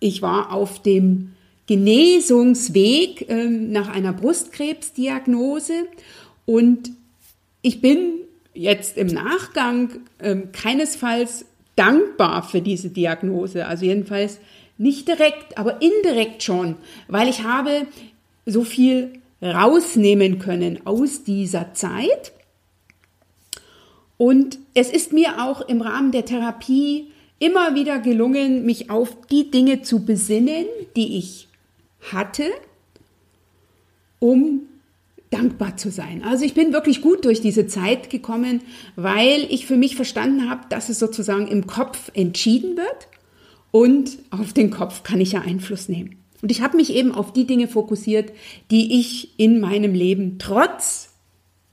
ich 0.00 0.22
war 0.22 0.52
auf 0.52 0.80
dem 0.80 1.32
Genesungsweg 1.66 3.28
äh, 3.28 3.44
nach 3.48 3.88
einer 3.88 4.12
Brustkrebsdiagnose. 4.12 5.86
Und 6.46 6.92
ich 7.62 7.80
bin 7.80 8.12
jetzt 8.54 8.96
im 8.96 9.08
Nachgang 9.08 9.90
äh, 10.18 10.36
keinesfalls 10.52 11.44
dankbar 11.78 12.42
für 12.42 12.60
diese 12.60 12.90
Diagnose. 12.90 13.66
Also 13.66 13.84
jedenfalls 13.84 14.38
nicht 14.76 15.08
direkt, 15.08 15.58
aber 15.58 15.80
indirekt 15.82 16.42
schon, 16.42 16.76
weil 17.08 17.28
ich 17.28 17.42
habe 17.42 17.86
so 18.46 18.64
viel 18.64 19.20
rausnehmen 19.42 20.38
können 20.38 20.86
aus 20.86 21.24
dieser 21.24 21.74
Zeit. 21.74 22.32
Und 24.16 24.58
es 24.74 24.90
ist 24.90 25.12
mir 25.12 25.42
auch 25.42 25.60
im 25.60 25.80
Rahmen 25.80 26.10
der 26.10 26.24
Therapie 26.24 27.10
immer 27.38 27.74
wieder 27.74 28.00
gelungen, 28.00 28.64
mich 28.64 28.90
auf 28.90 29.16
die 29.30 29.50
Dinge 29.50 29.82
zu 29.82 30.04
besinnen, 30.04 30.66
die 30.96 31.18
ich 31.18 31.48
hatte, 32.12 32.44
um 34.18 34.67
dankbar 35.30 35.76
zu 35.76 35.90
sein. 35.90 36.22
Also 36.24 36.44
ich 36.44 36.54
bin 36.54 36.72
wirklich 36.72 37.02
gut 37.02 37.24
durch 37.24 37.40
diese 37.40 37.66
Zeit 37.66 38.10
gekommen, 38.10 38.62
weil 38.96 39.46
ich 39.50 39.66
für 39.66 39.76
mich 39.76 39.96
verstanden 39.96 40.48
habe, 40.48 40.62
dass 40.70 40.88
es 40.88 40.98
sozusagen 40.98 41.46
im 41.48 41.66
Kopf 41.66 42.10
entschieden 42.14 42.76
wird 42.76 43.08
und 43.70 44.18
auf 44.30 44.52
den 44.52 44.70
Kopf 44.70 45.02
kann 45.02 45.20
ich 45.20 45.32
ja 45.32 45.42
Einfluss 45.42 45.88
nehmen. 45.88 46.16
Und 46.40 46.50
ich 46.50 46.62
habe 46.62 46.76
mich 46.76 46.94
eben 46.94 47.12
auf 47.12 47.32
die 47.32 47.46
Dinge 47.46 47.68
fokussiert, 47.68 48.32
die 48.70 49.00
ich 49.00 49.38
in 49.38 49.60
meinem 49.60 49.92
Leben 49.92 50.38
trotz 50.38 51.14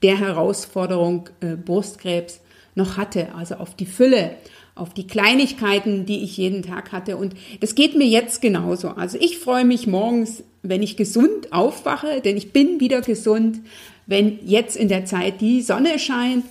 der 0.02 0.18
Herausforderung 0.18 1.30
äh, 1.40 1.56
Brustkrebs 1.56 2.40
noch 2.74 2.96
hatte, 2.96 3.34
also 3.34 3.54
auf 3.56 3.74
die 3.74 3.86
Fülle, 3.86 4.36
auf 4.76 4.94
die 4.94 5.06
Kleinigkeiten, 5.06 6.06
die 6.06 6.22
ich 6.22 6.36
jeden 6.36 6.62
Tag 6.62 6.92
hatte. 6.92 7.16
Und 7.16 7.34
das 7.60 7.74
geht 7.74 7.96
mir 7.96 8.06
jetzt 8.06 8.40
genauso. 8.40 8.90
Also 8.90 9.18
ich 9.20 9.38
freue 9.38 9.64
mich 9.64 9.86
morgens, 9.86 10.44
wenn 10.62 10.82
ich 10.82 10.96
gesund 10.96 11.52
aufwache, 11.52 12.20
denn 12.20 12.36
ich 12.36 12.52
bin 12.52 12.78
wieder 12.78 13.00
gesund, 13.00 13.60
wenn 14.06 14.38
jetzt 14.46 14.76
in 14.76 14.88
der 14.88 15.04
Zeit 15.04 15.40
die 15.40 15.62
Sonne 15.62 15.98
scheint, 15.98 16.44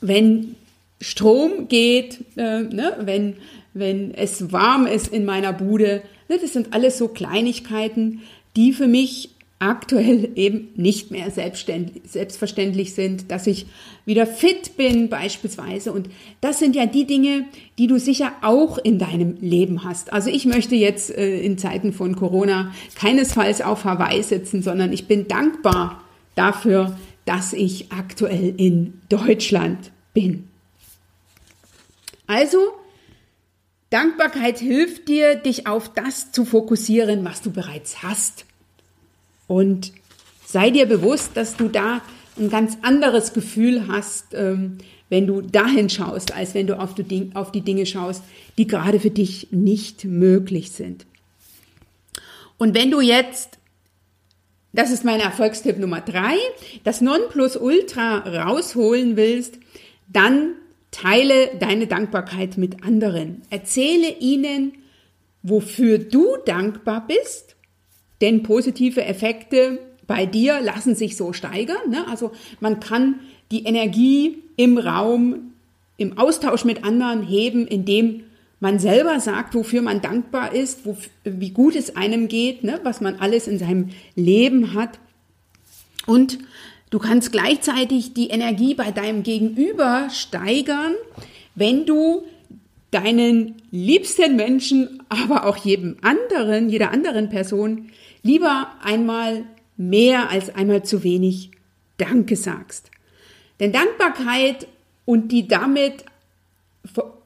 wenn 0.00 0.54
Strom 1.00 1.68
geht, 1.68 2.20
äh, 2.36 2.62
ne, 2.62 2.96
wenn 3.00 3.36
wenn 3.76 4.14
es 4.14 4.52
warm 4.52 4.86
ist 4.86 5.08
in 5.08 5.26
meiner 5.26 5.52
Bude. 5.52 6.02
Ne, 6.28 6.38
das 6.40 6.54
sind 6.54 6.72
alles 6.72 6.96
so 6.96 7.08
Kleinigkeiten, 7.08 8.22
die 8.56 8.72
für 8.72 8.86
mich 8.86 9.30
aktuell 9.58 10.32
eben 10.34 10.68
nicht 10.76 11.10
mehr 11.10 11.30
selbstverständlich 11.30 12.94
sind, 12.94 13.30
dass 13.30 13.46
ich 13.46 13.66
wieder 14.04 14.26
fit 14.26 14.76
bin 14.76 15.08
beispielsweise. 15.08 15.92
Und 15.92 16.10
das 16.42 16.58
sind 16.58 16.76
ja 16.76 16.84
die 16.84 17.06
Dinge, 17.06 17.46
die 17.78 17.86
du 17.86 17.98
sicher 17.98 18.32
auch 18.42 18.76
in 18.76 18.98
deinem 18.98 19.38
Leben 19.40 19.82
hast. 19.82 20.12
Also 20.12 20.28
ich 20.28 20.44
möchte 20.44 20.74
jetzt 20.74 21.10
äh, 21.10 21.40
in 21.40 21.56
Zeiten 21.56 21.94
von 21.94 22.16
Corona 22.16 22.72
keinesfalls 22.96 23.62
auf 23.62 23.84
Hawaii 23.84 24.22
sitzen, 24.22 24.62
sondern 24.62 24.92
ich 24.92 25.08
bin 25.08 25.26
dankbar 25.26 26.02
dafür, 26.34 26.96
dass 27.24 27.54
ich 27.54 27.90
aktuell 27.92 28.54
in 28.58 29.00
Deutschland 29.08 29.90
bin. 30.12 30.48
Also 32.26 32.58
Dankbarkeit 33.88 34.58
hilft 34.58 35.08
dir, 35.08 35.36
dich 35.36 35.66
auf 35.66 35.92
das 35.92 36.30
zu 36.32 36.44
fokussieren, 36.44 37.24
was 37.24 37.40
du 37.40 37.50
bereits 37.50 38.02
hast. 38.02 38.44
Und 39.46 39.92
sei 40.44 40.70
dir 40.70 40.86
bewusst, 40.86 41.30
dass 41.34 41.56
du 41.56 41.68
da 41.68 42.02
ein 42.38 42.50
ganz 42.50 42.78
anderes 42.82 43.32
Gefühl 43.32 43.88
hast, 43.88 44.34
ähm, 44.34 44.78
wenn 45.08 45.26
du 45.26 45.40
dahin 45.40 45.88
schaust, 45.88 46.34
als 46.34 46.54
wenn 46.54 46.66
du 46.66 46.78
auf 46.78 46.94
die 46.94 47.60
Dinge 47.60 47.86
schaust, 47.86 48.22
die 48.58 48.66
gerade 48.66 49.00
für 49.00 49.10
dich 49.10 49.48
nicht 49.52 50.04
möglich 50.04 50.72
sind. 50.72 51.06
Und 52.58 52.74
wenn 52.74 52.90
du 52.90 53.00
jetzt, 53.00 53.58
das 54.72 54.90
ist 54.90 55.04
mein 55.04 55.20
Erfolgstipp 55.20 55.78
Nummer 55.78 56.00
drei, 56.00 56.36
das 56.84 57.00
Nonplusultra 57.00 58.18
rausholen 58.18 59.16
willst, 59.16 59.58
dann 60.08 60.54
Teile 60.90 61.50
deine 61.58 61.86
Dankbarkeit 61.86 62.56
mit 62.56 62.82
anderen. 62.82 63.42
Erzähle 63.50 64.18
ihnen, 64.18 64.72
wofür 65.42 65.98
du 65.98 66.36
dankbar 66.46 67.06
bist, 67.06 67.55
denn 68.20 68.42
positive 68.42 69.04
Effekte 69.04 69.78
bei 70.06 70.26
dir 70.26 70.60
lassen 70.60 70.94
sich 70.94 71.16
so 71.16 71.32
steigern. 71.32 71.90
Ne? 71.90 72.06
Also 72.08 72.32
man 72.60 72.80
kann 72.80 73.20
die 73.50 73.64
Energie 73.64 74.42
im 74.56 74.78
Raum, 74.78 75.52
im 75.96 76.16
Austausch 76.18 76.64
mit 76.64 76.84
anderen 76.84 77.22
heben, 77.22 77.66
indem 77.66 78.24
man 78.60 78.78
selber 78.78 79.20
sagt, 79.20 79.54
wofür 79.54 79.82
man 79.82 80.00
dankbar 80.00 80.54
ist, 80.54 80.86
wo, 80.86 80.96
wie 81.24 81.50
gut 81.50 81.76
es 81.76 81.96
einem 81.96 82.28
geht, 82.28 82.64
ne? 82.64 82.80
was 82.84 83.00
man 83.00 83.16
alles 83.16 83.48
in 83.48 83.58
seinem 83.58 83.90
Leben 84.14 84.74
hat. 84.74 84.98
Und 86.06 86.38
Du 86.90 87.00
kannst 87.00 87.32
gleichzeitig 87.32 88.14
die 88.14 88.28
Energie 88.28 88.74
bei 88.74 88.92
deinem 88.92 89.24
Gegenüber 89.24 90.08
steigern, 90.10 90.94
wenn 91.56 91.84
du 91.84 92.22
deinen 92.92 93.56
liebsten 93.72 94.36
Menschen, 94.36 95.02
aber 95.08 95.46
auch 95.46 95.56
jedem 95.56 95.96
anderen, 96.02 96.68
jeder 96.68 96.92
anderen 96.92 97.28
Person 97.28 97.90
lieber 98.22 98.68
einmal 98.82 99.44
mehr 99.76 100.30
als 100.30 100.54
einmal 100.54 100.82
zu 100.84 101.04
wenig 101.04 101.50
Danke 101.98 102.36
sagst. 102.36 102.90
Denn 103.60 103.72
Dankbarkeit 103.72 104.66
und 105.04 105.32
die 105.32 105.48
damit 105.48 106.04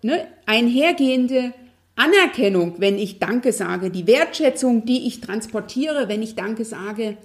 ne, 0.03 0.27
einhergehende 0.47 1.53
Anerkennung, 1.97 2.75
wenn 2.79 2.99
ich 2.99 3.19
Danke 3.19 3.53
sage, 3.53 3.91
die 3.91 4.07
Wertschätzung, 4.07 4.85
die 4.85 5.07
ich 5.07 5.21
transportiere, 5.21 6.09
wenn 6.09 6.23
ich 6.23 6.35
Danke 6.35 6.65
sage, 6.65 7.17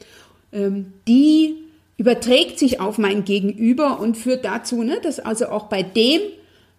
ähm, 0.51 0.93
die 1.08 1.56
überträgt 1.97 2.60
sich 2.60 2.82
auf 2.82 2.97
mein 2.97 3.23
Gegenüber 3.23 3.99
und 3.99 4.17
führt 4.17 4.43
dazu, 4.43 4.84
ne, 4.84 4.99
dass 5.01 5.19
also 5.19 5.47
auch 5.47 5.67
bei 5.67 5.82
dem 5.82 6.21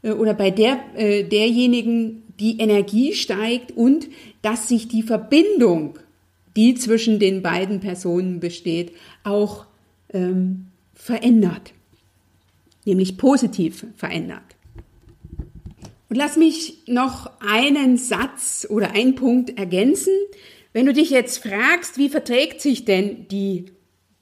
äh, 0.03 0.11
oder 0.11 0.35
bei 0.35 0.51
der, 0.51 0.79
äh, 0.97 1.25
derjenigen 1.25 2.23
die 2.39 2.59
Energie 2.59 3.15
steigt 3.15 3.73
und 3.73 4.09
dass 4.43 4.69
sich 4.69 4.89
die 4.89 5.03
Verbindung, 5.03 5.99
die 6.57 6.75
zwischen 6.75 7.19
den 7.19 7.43
beiden 7.43 7.81
Personen 7.81 8.41
besteht, 8.41 8.93
auch 9.23 9.67
ähm, 10.13 10.69
verändert, 10.95 11.73
nämlich 12.85 13.19
positiv 13.19 13.87
verändert. 13.97 14.43
Und 16.09 16.17
lass 16.17 16.37
mich 16.37 16.79
noch 16.87 17.31
einen 17.41 17.97
Satz 17.99 18.67
oder 18.71 18.93
einen 18.93 19.15
Punkt 19.15 19.59
ergänzen. 19.59 20.13
Wenn 20.73 20.87
du 20.87 20.93
dich 20.93 21.11
jetzt 21.11 21.39
fragst, 21.39 21.99
wie 21.99 22.09
verträgt 22.09 22.61
sich 22.61 22.85
denn 22.85 23.29
die 23.29 23.67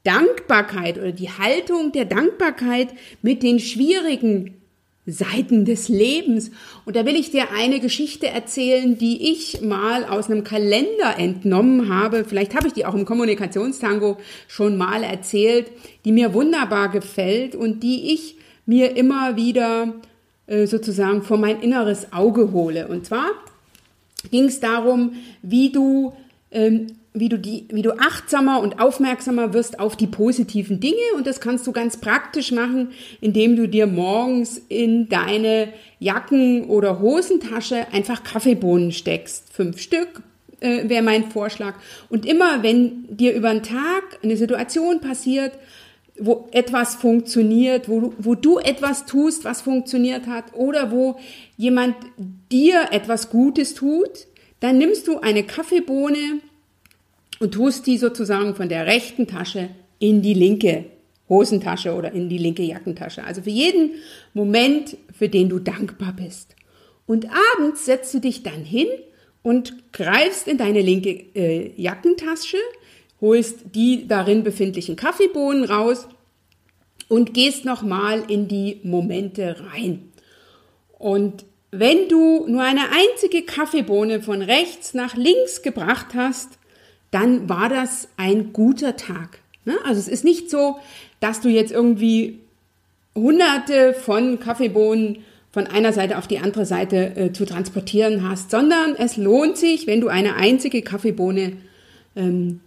Dankbarkeit 0.02 0.98
oder 0.98 1.12
die 1.12 1.30
Haltung 1.30 1.92
der 1.92 2.04
Dankbarkeit 2.04 2.88
mit 3.22 3.42
den 3.42 3.58
schwierigen 3.58 4.60
Seiten 5.06 5.64
des 5.64 5.88
Lebens. 5.88 6.50
Und 6.84 6.96
da 6.96 7.04
will 7.04 7.14
ich 7.16 7.30
dir 7.30 7.52
eine 7.52 7.80
Geschichte 7.80 8.28
erzählen, 8.28 8.96
die 8.96 9.32
ich 9.32 9.60
mal 9.60 10.04
aus 10.04 10.30
einem 10.30 10.44
Kalender 10.44 11.18
entnommen 11.18 11.88
habe. 11.92 12.24
Vielleicht 12.24 12.54
habe 12.54 12.68
ich 12.68 12.72
die 12.72 12.86
auch 12.86 12.94
im 12.94 13.04
Kommunikationstango 13.04 14.16
schon 14.48 14.76
mal 14.76 15.02
erzählt, 15.02 15.70
die 16.04 16.12
mir 16.12 16.32
wunderbar 16.32 16.88
gefällt 16.90 17.54
und 17.54 17.82
die 17.82 18.14
ich 18.14 18.36
mir 18.66 18.96
immer 18.96 19.36
wieder 19.36 19.94
äh, 20.46 20.66
sozusagen 20.66 21.22
vor 21.22 21.36
mein 21.36 21.60
inneres 21.60 22.12
Auge 22.12 22.52
hole. 22.52 22.88
Und 22.88 23.04
zwar 23.06 23.26
ging 24.30 24.44
es 24.44 24.60
darum, 24.60 25.12
wie 25.42 25.70
du 25.70 26.14
ähm, 26.50 26.86
wie 27.16 27.28
du 27.28 27.38
die, 27.38 27.68
wie 27.70 27.82
du 27.82 27.92
achtsamer 27.92 28.60
und 28.60 28.80
aufmerksamer 28.80 29.54
wirst 29.54 29.78
auf 29.78 29.96
die 29.96 30.08
positiven 30.08 30.80
Dinge 30.80 30.96
und 31.16 31.28
das 31.28 31.40
kannst 31.40 31.64
du 31.64 31.70
ganz 31.72 31.96
praktisch 31.96 32.50
machen, 32.50 32.88
indem 33.20 33.54
du 33.54 33.68
dir 33.68 33.86
morgens 33.86 34.60
in 34.68 35.08
deine 35.08 35.68
Jacken- 36.00 36.64
oder 36.64 36.98
Hosentasche 36.98 37.86
einfach 37.92 38.24
Kaffeebohnen 38.24 38.90
steckst. 38.90 39.52
Fünf 39.52 39.80
Stück 39.80 40.22
äh, 40.58 40.88
wäre 40.88 41.04
mein 41.04 41.30
Vorschlag. 41.30 41.74
Und 42.08 42.26
immer, 42.26 42.64
wenn 42.64 43.06
dir 43.08 43.32
über 43.34 43.52
den 43.52 43.62
Tag 43.62 44.18
eine 44.24 44.36
Situation 44.36 45.00
passiert, 45.00 45.52
wo 46.18 46.48
etwas 46.50 46.96
funktioniert, 46.96 47.88
wo 47.88 48.00
du, 48.00 48.14
wo 48.18 48.34
du 48.34 48.58
etwas 48.58 49.06
tust, 49.06 49.44
was 49.44 49.62
funktioniert 49.62 50.26
hat, 50.26 50.54
oder 50.54 50.90
wo 50.90 51.16
jemand 51.56 51.94
dir 52.50 52.88
etwas 52.90 53.30
Gutes 53.30 53.74
tut, 53.74 54.26
dann 54.60 54.78
nimmst 54.78 55.06
du 55.06 55.20
eine 55.20 55.44
Kaffeebohne, 55.44 56.40
und 57.44 57.52
tust 57.52 57.86
die 57.86 57.98
sozusagen 57.98 58.54
von 58.54 58.70
der 58.70 58.86
rechten 58.86 59.26
Tasche 59.26 59.68
in 59.98 60.22
die 60.22 60.32
linke 60.32 60.86
Hosentasche 61.28 61.94
oder 61.94 62.12
in 62.12 62.30
die 62.30 62.38
linke 62.38 62.62
Jackentasche. 62.62 63.22
Also 63.22 63.42
für 63.42 63.50
jeden 63.50 63.96
Moment, 64.32 64.96
für 65.12 65.28
den 65.28 65.50
du 65.50 65.58
dankbar 65.58 66.14
bist. 66.14 66.56
Und 67.04 67.26
abends 67.56 67.84
setzt 67.84 68.14
du 68.14 68.18
dich 68.18 68.42
dann 68.42 68.64
hin 68.64 68.86
und 69.42 69.92
greifst 69.92 70.48
in 70.48 70.56
deine 70.56 70.80
linke 70.80 71.10
äh, 71.34 71.70
Jackentasche, 71.76 72.56
holst 73.20 73.58
die 73.74 74.08
darin 74.08 74.42
befindlichen 74.42 74.96
Kaffeebohnen 74.96 75.64
raus 75.64 76.08
und 77.08 77.34
gehst 77.34 77.66
nochmal 77.66 78.24
in 78.28 78.48
die 78.48 78.80
Momente 78.84 79.56
rein. 79.70 80.12
Und 80.98 81.44
wenn 81.70 82.08
du 82.08 82.46
nur 82.48 82.62
eine 82.62 82.84
einzige 82.90 83.42
Kaffeebohne 83.42 84.22
von 84.22 84.40
rechts 84.40 84.94
nach 84.94 85.14
links 85.14 85.60
gebracht 85.60 86.14
hast, 86.14 86.58
dann 87.14 87.48
war 87.48 87.68
das 87.68 88.08
ein 88.16 88.52
guter 88.52 88.96
Tag. 88.96 89.38
Ne? 89.64 89.74
Also 89.84 90.00
es 90.00 90.08
ist 90.08 90.24
nicht 90.24 90.50
so, 90.50 90.78
dass 91.20 91.40
du 91.40 91.48
jetzt 91.48 91.70
irgendwie 91.70 92.40
hunderte 93.14 93.94
von 93.94 94.40
Kaffeebohnen 94.40 95.18
von 95.52 95.68
einer 95.68 95.92
Seite 95.92 96.18
auf 96.18 96.26
die 96.26 96.40
andere 96.40 96.66
Seite 96.66 97.16
äh, 97.16 97.32
zu 97.32 97.44
transportieren 97.44 98.28
hast, 98.28 98.50
sondern 98.50 98.96
es 98.96 99.16
lohnt 99.16 99.56
sich, 99.56 99.86
wenn 99.86 100.00
du 100.00 100.08
eine 100.08 100.34
einzige 100.34 100.82
Kaffeebohne, 100.82 101.52
ähm, 102.16 102.58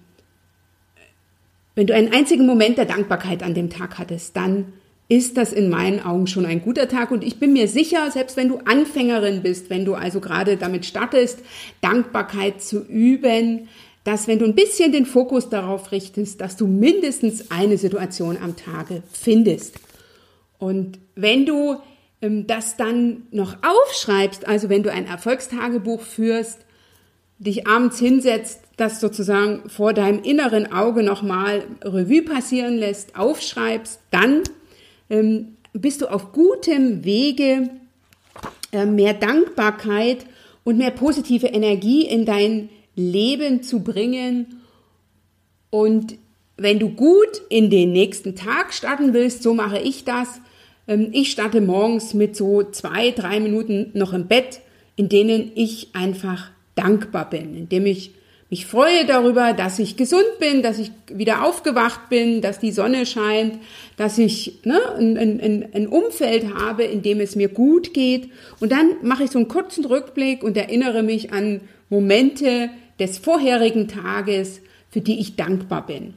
wenn 1.75 1.87
du 1.87 1.93
einen 1.93 2.13
einzigen 2.13 2.45
Moment 2.45 2.77
der 2.77 2.85
Dankbarkeit 2.85 3.43
an 3.43 3.53
dem 3.53 3.69
Tag 3.69 3.99
hattest, 3.99 4.37
dann 4.37 4.71
ist 5.09 5.35
das 5.35 5.51
in 5.51 5.69
meinen 5.69 5.99
Augen 5.99 6.27
schon 6.27 6.45
ein 6.45 6.61
guter 6.61 6.87
Tag. 6.87 7.11
Und 7.11 7.23
ich 7.23 7.37
bin 7.39 7.51
mir 7.51 7.67
sicher, 7.67 8.09
selbst 8.11 8.37
wenn 8.37 8.47
du 8.47 8.59
Anfängerin 8.63 9.41
bist, 9.41 9.69
wenn 9.69 9.83
du 9.83 9.93
also 9.93 10.21
gerade 10.21 10.55
damit 10.55 10.85
startest, 10.85 11.39
Dankbarkeit 11.81 12.61
zu 12.61 12.85
üben, 12.85 13.67
dass 14.07 14.29
wenn 14.29 14.39
du 14.39 14.45
ein 14.45 14.55
bisschen 14.55 14.93
den 14.93 15.05
Fokus 15.05 15.49
darauf 15.49 15.91
richtest, 15.91 16.39
dass 16.39 16.55
du 16.55 16.65
mindestens 16.65 17.51
eine 17.51 17.77
Situation 17.77 18.37
am 18.41 18.55
Tage 18.55 19.03
findest. 19.11 19.75
Und 20.59 20.97
wenn 21.15 21.45
du 21.45 21.75
ähm, 22.21 22.47
das 22.47 22.77
dann 22.77 23.23
noch 23.31 23.57
aufschreibst, 23.61 24.47
also 24.47 24.69
wenn 24.69 24.81
du 24.81 24.93
ein 24.93 25.07
Erfolgstagebuch 25.07 25.99
führst, 25.99 26.59
dich 27.37 27.67
abends 27.67 27.99
hinsetzt, 27.99 28.61
das 28.77 29.01
sozusagen 29.01 29.69
vor 29.69 29.91
deinem 29.91 30.23
inneren 30.23 30.71
Auge 30.71 31.03
nochmal 31.03 31.65
Revue 31.83 32.21
passieren 32.21 32.77
lässt, 32.77 33.17
aufschreibst, 33.17 33.99
dann 34.09 34.43
ähm, 35.09 35.57
bist 35.73 35.99
du 35.99 36.07
auf 36.07 36.31
gutem 36.31 37.03
Wege, 37.03 37.71
äh, 38.71 38.85
mehr 38.85 39.15
Dankbarkeit 39.15 40.25
und 40.63 40.77
mehr 40.77 40.91
positive 40.91 41.47
Energie 41.47 42.05
in 42.05 42.23
dein 42.23 42.69
Leben 42.97 43.63
zu 43.63 43.79
bringen. 43.79 44.61
Und 45.69 46.15
wenn 46.57 46.79
du 46.79 46.89
gut 46.89 47.41
in 47.49 47.69
den 47.69 47.93
nächsten 47.93 48.35
Tag 48.35 48.73
starten 48.73 49.13
willst, 49.13 49.43
so 49.43 49.53
mache 49.53 49.79
ich 49.79 50.03
das, 50.03 50.41
ähm, 50.87 51.09
ich 51.13 51.31
starte 51.31 51.61
morgens 51.61 52.13
mit 52.13 52.35
so 52.35 52.63
zwei, 52.63 53.11
drei 53.11 53.39
Minuten 53.39 53.91
noch 53.93 54.11
im 54.11 54.27
Bett, 54.27 54.61
in 54.95 55.07
denen 55.07 55.51
ich 55.55 55.89
einfach 55.93 56.49
dankbar 56.75 57.29
bin, 57.29 57.55
indem 57.55 57.85
ich 57.85 58.11
mich 58.49 58.65
freue 58.65 59.05
darüber, 59.05 59.51
dass 59.51 59.77
ich 59.77 59.97
gesund 59.97 60.39
bin, 60.39 60.61
dass 60.61 60.79
ich 60.79 60.91
wieder 61.13 61.43
aufgewacht 61.43 62.07
bin, 62.09 62.41
dass 62.41 62.59
die 62.59 62.71
Sonne 62.71 63.05
scheint, 63.05 63.59
dass 63.97 64.17
ich 64.17 64.59
ne, 64.63 64.79
ein, 64.97 65.17
ein, 65.17 65.67
ein 65.73 65.87
Umfeld 65.87 66.55
habe, 66.55 66.83
in 66.83 67.01
dem 67.01 67.19
es 67.19 67.35
mir 67.35 67.49
gut 67.49 67.93
geht. 67.93 68.29
Und 68.61 68.71
dann 68.71 68.91
mache 69.01 69.25
ich 69.25 69.31
so 69.31 69.39
einen 69.39 69.49
kurzen 69.49 69.83
Rückblick 69.83 70.43
und 70.43 70.55
erinnere 70.55 71.03
mich 71.03 71.33
an 71.33 71.59
Momente 71.89 72.69
des 72.99 73.17
vorherigen 73.17 73.87
Tages, 73.87 74.61
für 74.89 75.01
die 75.01 75.19
ich 75.19 75.35
dankbar 75.35 75.85
bin. 75.85 76.13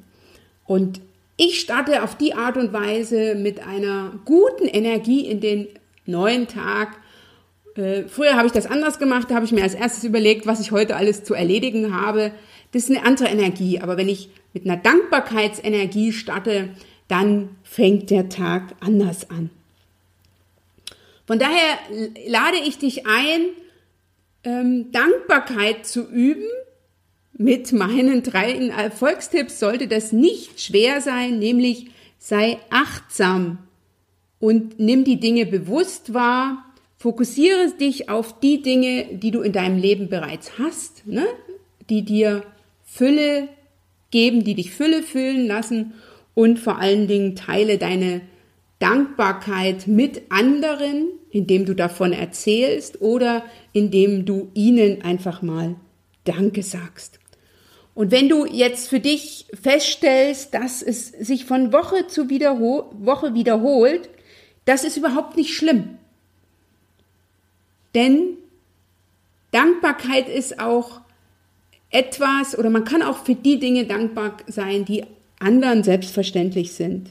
Und 0.66 1.00
ich 1.36 1.60
starte 1.60 2.02
auf 2.02 2.16
die 2.16 2.34
Art 2.34 2.56
und 2.56 2.72
Weise 2.72 3.34
mit 3.34 3.66
einer 3.66 4.12
guten 4.24 4.66
Energie 4.66 5.26
in 5.26 5.40
den 5.40 5.68
neuen 6.06 6.48
Tag. 6.48 6.98
Äh, 7.76 8.04
früher 8.08 8.36
habe 8.36 8.46
ich 8.46 8.52
das 8.52 8.66
anders 8.66 8.98
gemacht, 8.98 9.30
da 9.30 9.36
habe 9.36 9.46
ich 9.46 9.52
mir 9.52 9.62
als 9.62 9.74
erstes 9.74 10.04
überlegt, 10.04 10.46
was 10.46 10.60
ich 10.60 10.70
heute 10.70 10.96
alles 10.96 11.24
zu 11.24 11.34
erledigen 11.34 11.94
habe. 11.94 12.32
Das 12.72 12.84
ist 12.84 12.90
eine 12.90 13.04
andere 13.06 13.28
Energie, 13.28 13.80
aber 13.80 13.96
wenn 13.96 14.08
ich 14.08 14.28
mit 14.52 14.64
einer 14.64 14.76
Dankbarkeitsenergie 14.76 16.12
starte, 16.12 16.70
dann 17.08 17.56
fängt 17.64 18.10
der 18.10 18.28
Tag 18.28 18.74
anders 18.80 19.30
an. 19.30 19.50
Von 21.26 21.38
daher 21.38 21.78
lade 22.26 22.58
ich 22.66 22.78
dich 22.78 23.06
ein, 23.06 23.40
ähm, 24.44 24.92
Dankbarkeit 24.92 25.86
zu 25.86 26.08
üben 26.08 26.48
mit 27.40 27.72
meinen 27.72 28.22
drei 28.22 28.52
Erfolgstipps 28.68 29.60
sollte 29.60 29.88
das 29.88 30.12
nicht 30.12 30.60
schwer 30.60 31.00
sein, 31.00 31.38
nämlich 31.38 31.86
sei 32.18 32.58
achtsam 32.68 33.56
und 34.38 34.78
nimm 34.78 35.04
die 35.04 35.18
Dinge 35.18 35.46
bewusst 35.46 36.12
wahr, 36.12 36.66
fokussiere 36.98 37.72
dich 37.80 38.10
auf 38.10 38.38
die 38.40 38.60
Dinge, 38.60 39.06
die 39.14 39.30
du 39.30 39.40
in 39.40 39.52
deinem 39.52 39.78
Leben 39.78 40.10
bereits 40.10 40.58
hast, 40.58 41.06
ne? 41.06 41.24
die 41.88 42.02
dir 42.02 42.42
Fülle 42.84 43.48
geben, 44.10 44.44
die 44.44 44.54
dich 44.54 44.70
Fülle 44.70 45.02
füllen 45.02 45.46
lassen 45.46 45.94
und 46.34 46.58
vor 46.58 46.78
allen 46.78 47.08
Dingen 47.08 47.36
teile 47.36 47.78
deine 47.78 48.20
Dankbarkeit 48.80 49.86
mit 49.86 50.30
anderen, 50.30 51.06
indem 51.30 51.64
du 51.64 51.74
davon 51.74 52.12
erzählst 52.12 53.00
oder 53.00 53.44
indem 53.72 54.26
du 54.26 54.50
ihnen 54.52 55.00
einfach 55.00 55.40
mal 55.40 55.76
Danke 56.24 56.62
sagst. 56.62 57.19
Und 57.94 58.10
wenn 58.10 58.28
du 58.28 58.46
jetzt 58.46 58.88
für 58.88 59.00
dich 59.00 59.46
feststellst, 59.60 60.54
dass 60.54 60.82
es 60.82 61.08
sich 61.08 61.44
von 61.44 61.72
Woche 61.72 62.06
zu 62.06 62.28
wiederhol 62.28 62.84
Woche 62.92 63.34
wiederholt, 63.34 64.08
das 64.64 64.84
ist 64.84 64.96
überhaupt 64.96 65.36
nicht 65.36 65.54
schlimm. 65.54 65.98
Denn 67.94 68.36
Dankbarkeit 69.50 70.28
ist 70.28 70.60
auch 70.60 71.00
etwas, 71.90 72.56
oder 72.56 72.70
man 72.70 72.84
kann 72.84 73.02
auch 73.02 73.24
für 73.24 73.34
die 73.34 73.58
Dinge 73.58 73.84
dankbar 73.86 74.36
sein, 74.46 74.84
die 74.84 75.04
anderen 75.40 75.82
selbstverständlich 75.82 76.72
sind. 76.72 77.10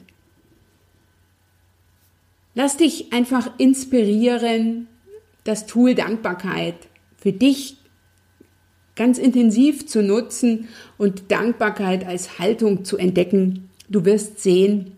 Lass 2.55 2.77
dich 2.77 3.11
einfach 3.11 3.51
inspirieren, 3.57 4.87
das 5.43 5.65
Tool 5.65 5.95
Dankbarkeit 5.95 6.75
für 7.17 7.33
dich 7.33 7.77
ganz 8.99 9.17
intensiv 9.17 9.87
zu 9.87 10.03
nutzen 10.03 10.67
und 10.97 11.31
Dankbarkeit 11.31 12.05
als 12.05 12.37
Haltung 12.37 12.83
zu 12.83 12.97
entdecken. 12.97 13.69
Du 13.87 14.03
wirst 14.03 14.43
sehen, 14.43 14.91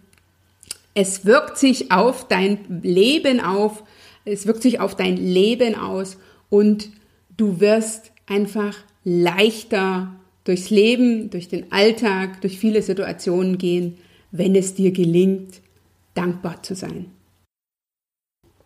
es 0.96 1.24
wirkt 1.24 1.60
sich 1.60 1.92
auf 1.92 2.28
dein 2.28 2.82
Leben 2.82 3.40
auf, 3.40 3.84
es 4.26 4.48
wirkt 4.48 4.64
sich 4.64 4.80
auf 4.80 4.96
dein 4.96 5.18
Leben 5.18 5.76
aus 5.76 6.18
und 6.50 6.90
du 7.38 7.60
wirst 7.60 8.12
einfach 8.26 8.76
leichter 9.04 10.16
durchs 10.46 10.72
Leben, 10.72 11.30
durch 11.30 11.48
den 11.48 11.72
Alltag, 11.72 12.42
durch 12.42 12.58
viele 12.58 12.82
Situationen 12.82 13.60
gehen, 13.60 14.00
wenn 14.32 14.56
es 14.56 14.74
dir 14.74 14.92
gelingt, 14.92 15.62
dankbar 16.16 16.64
zu 16.64 16.74
sein. 16.74 17.06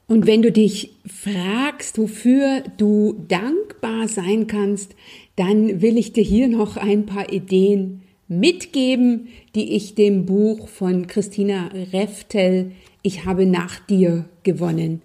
Und 0.08 0.28
wenn 0.28 0.44
du 0.44 0.52
dich 0.52 0.92
fragst, 1.08 1.98
wofür 1.98 2.62
du 2.78 3.26
dankbar 3.28 4.08
sein 4.08 4.46
kannst, 4.46 4.96
dann 5.36 5.82
will 5.82 5.98
ich 5.98 6.14
dir 6.14 6.24
hier 6.24 6.48
noch 6.48 6.78
ein 6.78 7.06
paar 7.06 7.32
Ideen 7.32 8.02
mitgeben, 8.28 9.28
die 9.54 9.76
ich 9.76 9.96
dem 9.96 10.26
Buch 10.26 10.68
von 10.68 11.08
Christina 11.08 11.70
Reftel 11.94 12.72
Ich 13.02 13.26
habe 13.26 13.46
nach 13.46 13.80
dir 13.80 14.26
gewonnen 14.44 15.02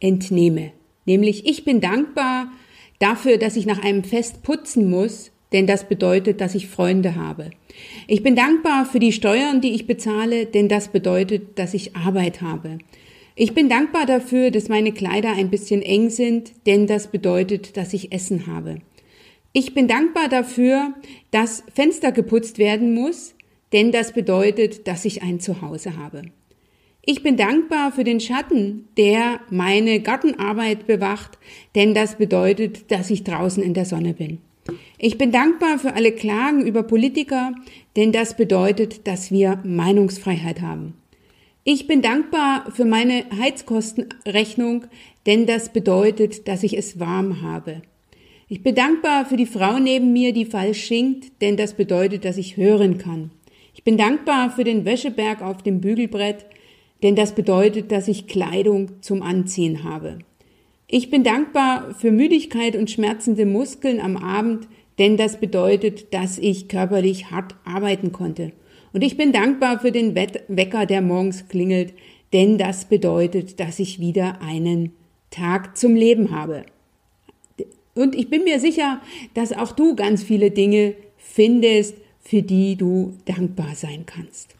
entnehme. 0.00 0.72
Nämlich, 1.04 1.46
ich 1.46 1.64
bin 1.64 1.80
dankbar 1.80 2.50
dafür, 2.98 3.38
dass 3.38 3.56
ich 3.56 3.66
nach 3.66 3.82
einem 3.82 4.04
Fest 4.04 4.42
putzen 4.42 4.90
muss, 4.90 5.30
denn 5.52 5.66
das 5.66 5.88
bedeutet, 5.88 6.40
dass 6.40 6.54
ich 6.54 6.66
Freunde 6.68 7.14
habe. 7.14 7.50
Ich 8.06 8.22
bin 8.22 8.36
dankbar 8.36 8.84
für 8.84 8.98
die 8.98 9.12
Steuern, 9.12 9.60
die 9.60 9.74
ich 9.74 9.86
bezahle, 9.86 10.46
denn 10.46 10.68
das 10.68 10.88
bedeutet, 10.88 11.58
dass 11.58 11.74
ich 11.74 11.96
Arbeit 11.96 12.42
habe. 12.42 12.78
Ich 13.34 13.54
bin 13.54 13.68
dankbar 13.68 14.04
dafür, 14.04 14.50
dass 14.50 14.68
meine 14.68 14.92
Kleider 14.92 15.32
ein 15.32 15.48
bisschen 15.48 15.80
eng 15.80 16.10
sind, 16.10 16.52
denn 16.66 16.86
das 16.86 17.06
bedeutet, 17.06 17.76
dass 17.76 17.94
ich 17.94 18.12
Essen 18.12 18.46
habe. 18.46 18.80
Ich 19.52 19.74
bin 19.74 19.88
dankbar 19.88 20.28
dafür, 20.28 20.94
dass 21.30 21.64
Fenster 21.74 22.12
geputzt 22.12 22.58
werden 22.58 22.94
muss, 22.94 23.34
denn 23.72 23.92
das 23.92 24.12
bedeutet, 24.12 24.86
dass 24.86 25.04
ich 25.04 25.22
ein 25.22 25.40
Zuhause 25.40 25.96
habe. 25.96 26.22
Ich 27.04 27.22
bin 27.22 27.38
dankbar 27.38 27.90
für 27.90 28.04
den 28.04 28.20
Schatten, 28.20 28.88
der 28.98 29.40
meine 29.48 30.00
Gartenarbeit 30.00 30.86
bewacht, 30.86 31.38
denn 31.74 31.94
das 31.94 32.16
bedeutet, 32.16 32.90
dass 32.90 33.08
ich 33.08 33.24
draußen 33.24 33.62
in 33.62 33.72
der 33.72 33.86
Sonne 33.86 34.12
bin. 34.12 34.38
Ich 34.98 35.16
bin 35.16 35.32
dankbar 35.32 35.78
für 35.78 35.94
alle 35.94 36.12
Klagen 36.12 36.66
über 36.66 36.82
Politiker, 36.82 37.54
denn 37.96 38.12
das 38.12 38.36
bedeutet, 38.36 39.06
dass 39.06 39.30
wir 39.30 39.60
Meinungsfreiheit 39.64 40.60
haben. 40.60 40.94
Ich 41.64 41.86
bin 41.86 42.02
dankbar 42.02 42.70
für 42.72 42.84
meine 42.84 43.24
Heizkostenrechnung, 43.38 44.84
denn 45.24 45.46
das 45.46 45.72
bedeutet, 45.72 46.46
dass 46.46 46.62
ich 46.62 46.76
es 46.76 47.00
warm 47.00 47.40
habe. 47.40 47.80
Ich 48.50 48.62
bin 48.62 48.74
dankbar 48.74 49.26
für 49.26 49.36
die 49.36 49.44
Frau 49.44 49.78
neben 49.78 50.14
mir, 50.14 50.32
die 50.32 50.46
falsch 50.46 50.82
schinkt, 50.82 51.42
denn 51.42 51.58
das 51.58 51.74
bedeutet, 51.74 52.24
dass 52.24 52.38
ich 52.38 52.56
hören 52.56 52.96
kann. 52.96 53.30
Ich 53.74 53.84
bin 53.84 53.98
dankbar 53.98 54.50
für 54.50 54.64
den 54.64 54.86
Wäscheberg 54.86 55.42
auf 55.42 55.62
dem 55.62 55.82
Bügelbrett, 55.82 56.46
denn 57.02 57.14
das 57.14 57.34
bedeutet, 57.34 57.92
dass 57.92 58.08
ich 58.08 58.26
Kleidung 58.26 59.02
zum 59.02 59.22
Anziehen 59.22 59.84
habe. 59.84 60.20
Ich 60.86 61.10
bin 61.10 61.24
dankbar 61.24 61.94
für 61.98 62.10
Müdigkeit 62.10 62.74
und 62.74 62.90
schmerzende 62.90 63.44
Muskeln 63.44 64.00
am 64.00 64.16
Abend, 64.16 64.66
denn 64.98 65.18
das 65.18 65.38
bedeutet, 65.38 66.14
dass 66.14 66.38
ich 66.38 66.68
körperlich 66.68 67.30
hart 67.30 67.54
arbeiten 67.66 68.12
konnte. 68.12 68.52
Und 68.94 69.04
ich 69.04 69.18
bin 69.18 69.30
dankbar 69.30 69.78
für 69.78 69.92
den 69.92 70.14
Wecker, 70.14 70.86
der 70.86 71.02
morgens 71.02 71.48
klingelt, 71.48 71.92
denn 72.32 72.56
das 72.56 72.86
bedeutet, 72.86 73.60
dass 73.60 73.78
ich 73.78 74.00
wieder 74.00 74.40
einen 74.40 74.92
Tag 75.30 75.76
zum 75.76 75.94
Leben 75.94 76.30
habe. 76.30 76.64
Und 77.98 78.14
ich 78.14 78.30
bin 78.30 78.44
mir 78.44 78.60
sicher, 78.60 79.00
dass 79.34 79.52
auch 79.52 79.72
du 79.72 79.96
ganz 79.96 80.22
viele 80.22 80.52
Dinge 80.52 80.94
findest, 81.16 81.96
für 82.22 82.42
die 82.42 82.76
du 82.76 83.14
dankbar 83.24 83.74
sein 83.74 84.04
kannst. 84.06 84.54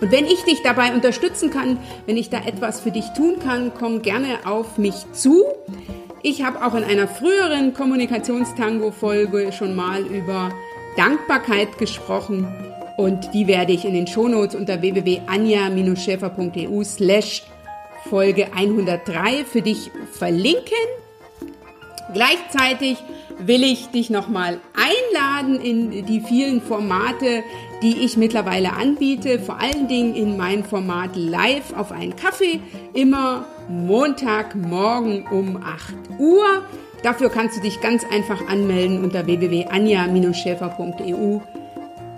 Und 0.00 0.10
wenn 0.10 0.26
ich 0.26 0.42
dich 0.42 0.62
dabei 0.64 0.92
unterstützen 0.92 1.50
kann, 1.50 1.78
wenn 2.06 2.16
ich 2.16 2.28
da 2.28 2.44
etwas 2.44 2.80
für 2.80 2.90
dich 2.90 3.04
tun 3.16 3.38
kann, 3.38 3.70
komm 3.78 4.02
gerne 4.02 4.44
auf 4.46 4.78
mich 4.78 4.96
zu. 5.12 5.44
Ich 6.24 6.42
habe 6.42 6.66
auch 6.66 6.74
in 6.74 6.82
einer 6.82 7.06
früheren 7.06 7.72
Kommunikationstango-Folge 7.72 9.52
schon 9.52 9.76
mal 9.76 10.02
über 10.02 10.50
Dankbarkeit 10.96 11.78
gesprochen 11.78 12.48
und 12.96 13.32
die 13.32 13.46
werde 13.46 13.72
ich 13.72 13.84
in 13.84 13.94
den 13.94 14.08
Shownotes 14.08 14.56
unter 14.56 14.82
www.anja-schäfer.eu 14.82 16.82
slash 16.82 17.44
Folge 18.08 18.52
103 18.52 19.44
für 19.44 19.62
dich 19.62 19.92
verlinken. 20.10 21.03
Gleichzeitig 22.12 22.98
will 23.38 23.64
ich 23.64 23.88
dich 23.88 24.10
nochmal 24.10 24.60
einladen 24.74 25.58
in 25.60 26.04
die 26.06 26.20
vielen 26.20 26.60
Formate, 26.60 27.42
die 27.82 28.04
ich 28.04 28.16
mittlerweile 28.16 28.74
anbiete, 28.74 29.38
vor 29.38 29.60
allen 29.60 29.86
Dingen 29.88 30.14
in 30.14 30.36
mein 30.36 30.64
Format 30.64 31.16
Live 31.16 31.72
auf 31.76 31.90
einen 31.92 32.16
Kaffee, 32.16 32.60
immer 32.92 33.46
Montagmorgen 33.68 35.26
um 35.28 35.56
8 35.56 35.94
Uhr. 36.18 36.64
Dafür 37.02 37.30
kannst 37.30 37.56
du 37.56 37.60
dich 37.60 37.80
ganz 37.80 38.04
einfach 38.10 38.46
anmelden 38.48 39.02
unter 39.02 39.26
www.anja-schäfer.eu 39.26 41.40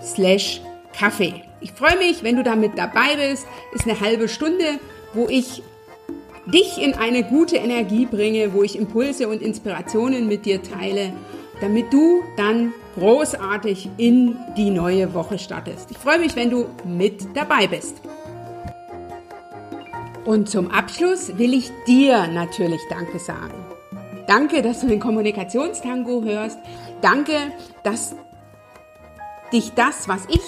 slash 0.02 0.60
Kaffee. 0.96 1.42
Ich 1.60 1.72
freue 1.72 1.98
mich, 1.98 2.22
wenn 2.22 2.36
du 2.36 2.42
damit 2.42 2.78
dabei 2.78 3.16
bist. 3.16 3.46
Ist 3.74 3.88
eine 3.88 4.00
halbe 4.00 4.28
Stunde, 4.28 4.78
wo 5.14 5.28
ich 5.28 5.62
dich 6.46 6.78
in 6.78 6.94
eine 6.94 7.24
gute 7.24 7.56
Energie 7.56 8.06
bringe, 8.06 8.54
wo 8.54 8.62
ich 8.62 8.78
Impulse 8.78 9.28
und 9.28 9.42
Inspirationen 9.42 10.28
mit 10.28 10.46
dir 10.46 10.62
teile, 10.62 11.12
damit 11.60 11.92
du 11.92 12.22
dann 12.36 12.72
großartig 12.96 13.90
in 13.96 14.36
die 14.56 14.70
neue 14.70 15.12
Woche 15.14 15.38
startest. 15.38 15.90
Ich 15.90 15.98
freue 15.98 16.18
mich, 16.18 16.36
wenn 16.36 16.50
du 16.50 16.66
mit 16.84 17.26
dabei 17.34 17.66
bist. 17.66 17.96
Und 20.24 20.48
zum 20.48 20.70
Abschluss 20.70 21.38
will 21.38 21.54
ich 21.54 21.70
dir 21.86 22.26
natürlich 22.26 22.80
Danke 22.90 23.18
sagen. 23.18 23.54
Danke, 24.26 24.60
dass 24.60 24.80
du 24.80 24.88
den 24.88 24.98
Kommunikationstango 24.98 26.24
hörst. 26.24 26.58
Danke, 27.00 27.52
dass 27.84 28.16
dich 29.52 29.72
das, 29.74 30.08
was 30.08 30.22
ich 30.28 30.42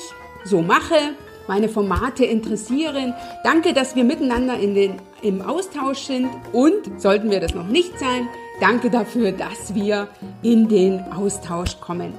so 0.44 0.62
mache, 0.62 1.14
meine 1.48 1.68
Formate 1.68 2.24
interessieren. 2.24 3.14
Danke, 3.42 3.72
dass 3.72 3.96
wir 3.96 4.04
miteinander 4.04 4.58
in 4.58 4.74
den, 4.74 4.94
im 5.22 5.42
Austausch 5.42 6.00
sind 6.00 6.28
und, 6.52 7.00
sollten 7.00 7.30
wir 7.30 7.40
das 7.40 7.54
noch 7.54 7.66
nicht 7.66 7.98
sein, 7.98 8.28
danke 8.60 8.90
dafür, 8.90 9.32
dass 9.32 9.74
wir 9.74 10.08
in 10.42 10.68
den 10.68 11.00
Austausch 11.12 11.80
kommen. 11.80 12.12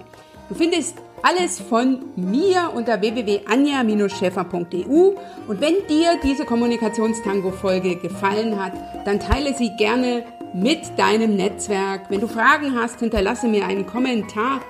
Du 0.49 0.55
findest 0.55 0.97
alles 1.21 1.59
von 1.59 2.05
mir 2.15 2.71
unter 2.73 3.01
www.anja-schäfer.eu 3.01 5.13
und 5.47 5.61
wenn 5.61 5.75
dir 5.87 6.17
diese 6.23 6.45
Kommunikationstango-Folge 6.45 7.97
gefallen 7.97 8.59
hat, 8.61 8.73
dann 9.05 9.19
teile 9.19 9.53
sie 9.53 9.69
gerne 9.77 10.23
mit 10.53 10.79
deinem 10.97 11.35
Netzwerk. 11.35 12.09
Wenn 12.09 12.21
du 12.21 12.27
Fragen 12.27 12.73
hast, 12.75 12.99
hinterlasse 12.99 13.47
mir 13.47 13.67
einen 13.67 13.85
Kommentar 13.85 14.61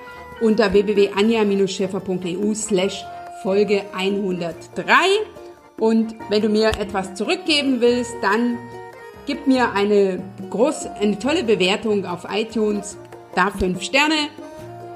unter 0.41 0.73
www.anja-schäfer.eu 0.73 2.53
slash 2.53 3.05
Folge 3.41 3.83
103. 3.95 4.93
Und 5.79 6.15
wenn 6.29 6.41
du 6.41 6.49
mir 6.49 6.69
etwas 6.79 7.13
zurückgeben 7.13 7.79
willst, 7.79 8.13
dann 8.21 8.57
gib 9.25 9.47
mir 9.47 9.71
eine 9.73 10.21
groß, 10.49 10.87
eine 10.99 11.17
tolle 11.19 11.43
Bewertung 11.43 12.05
auf 12.05 12.25
iTunes, 12.29 12.97
da 13.35 13.51
fünf 13.51 13.81
Sterne 13.81 14.15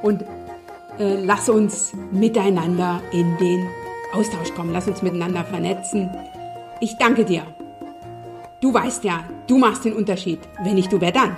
und 0.01 0.23
äh, 0.99 1.23
lass 1.23 1.49
uns 1.49 1.93
miteinander 2.11 3.01
in 3.11 3.37
den 3.37 3.67
Austausch 4.13 4.53
kommen. 4.53 4.73
Lass 4.73 4.87
uns 4.87 5.01
miteinander 5.01 5.43
vernetzen. 5.45 6.09
Ich 6.81 6.97
danke 6.97 7.25
dir. 7.25 7.43
Du 8.61 8.73
weißt 8.73 9.03
ja, 9.03 9.23
du 9.47 9.57
machst 9.57 9.85
den 9.85 9.93
Unterschied. 9.93 10.39
Wenn 10.63 10.75
nicht 10.75 10.91
du, 10.91 10.99
wer 10.99 11.11
dann? 11.11 11.35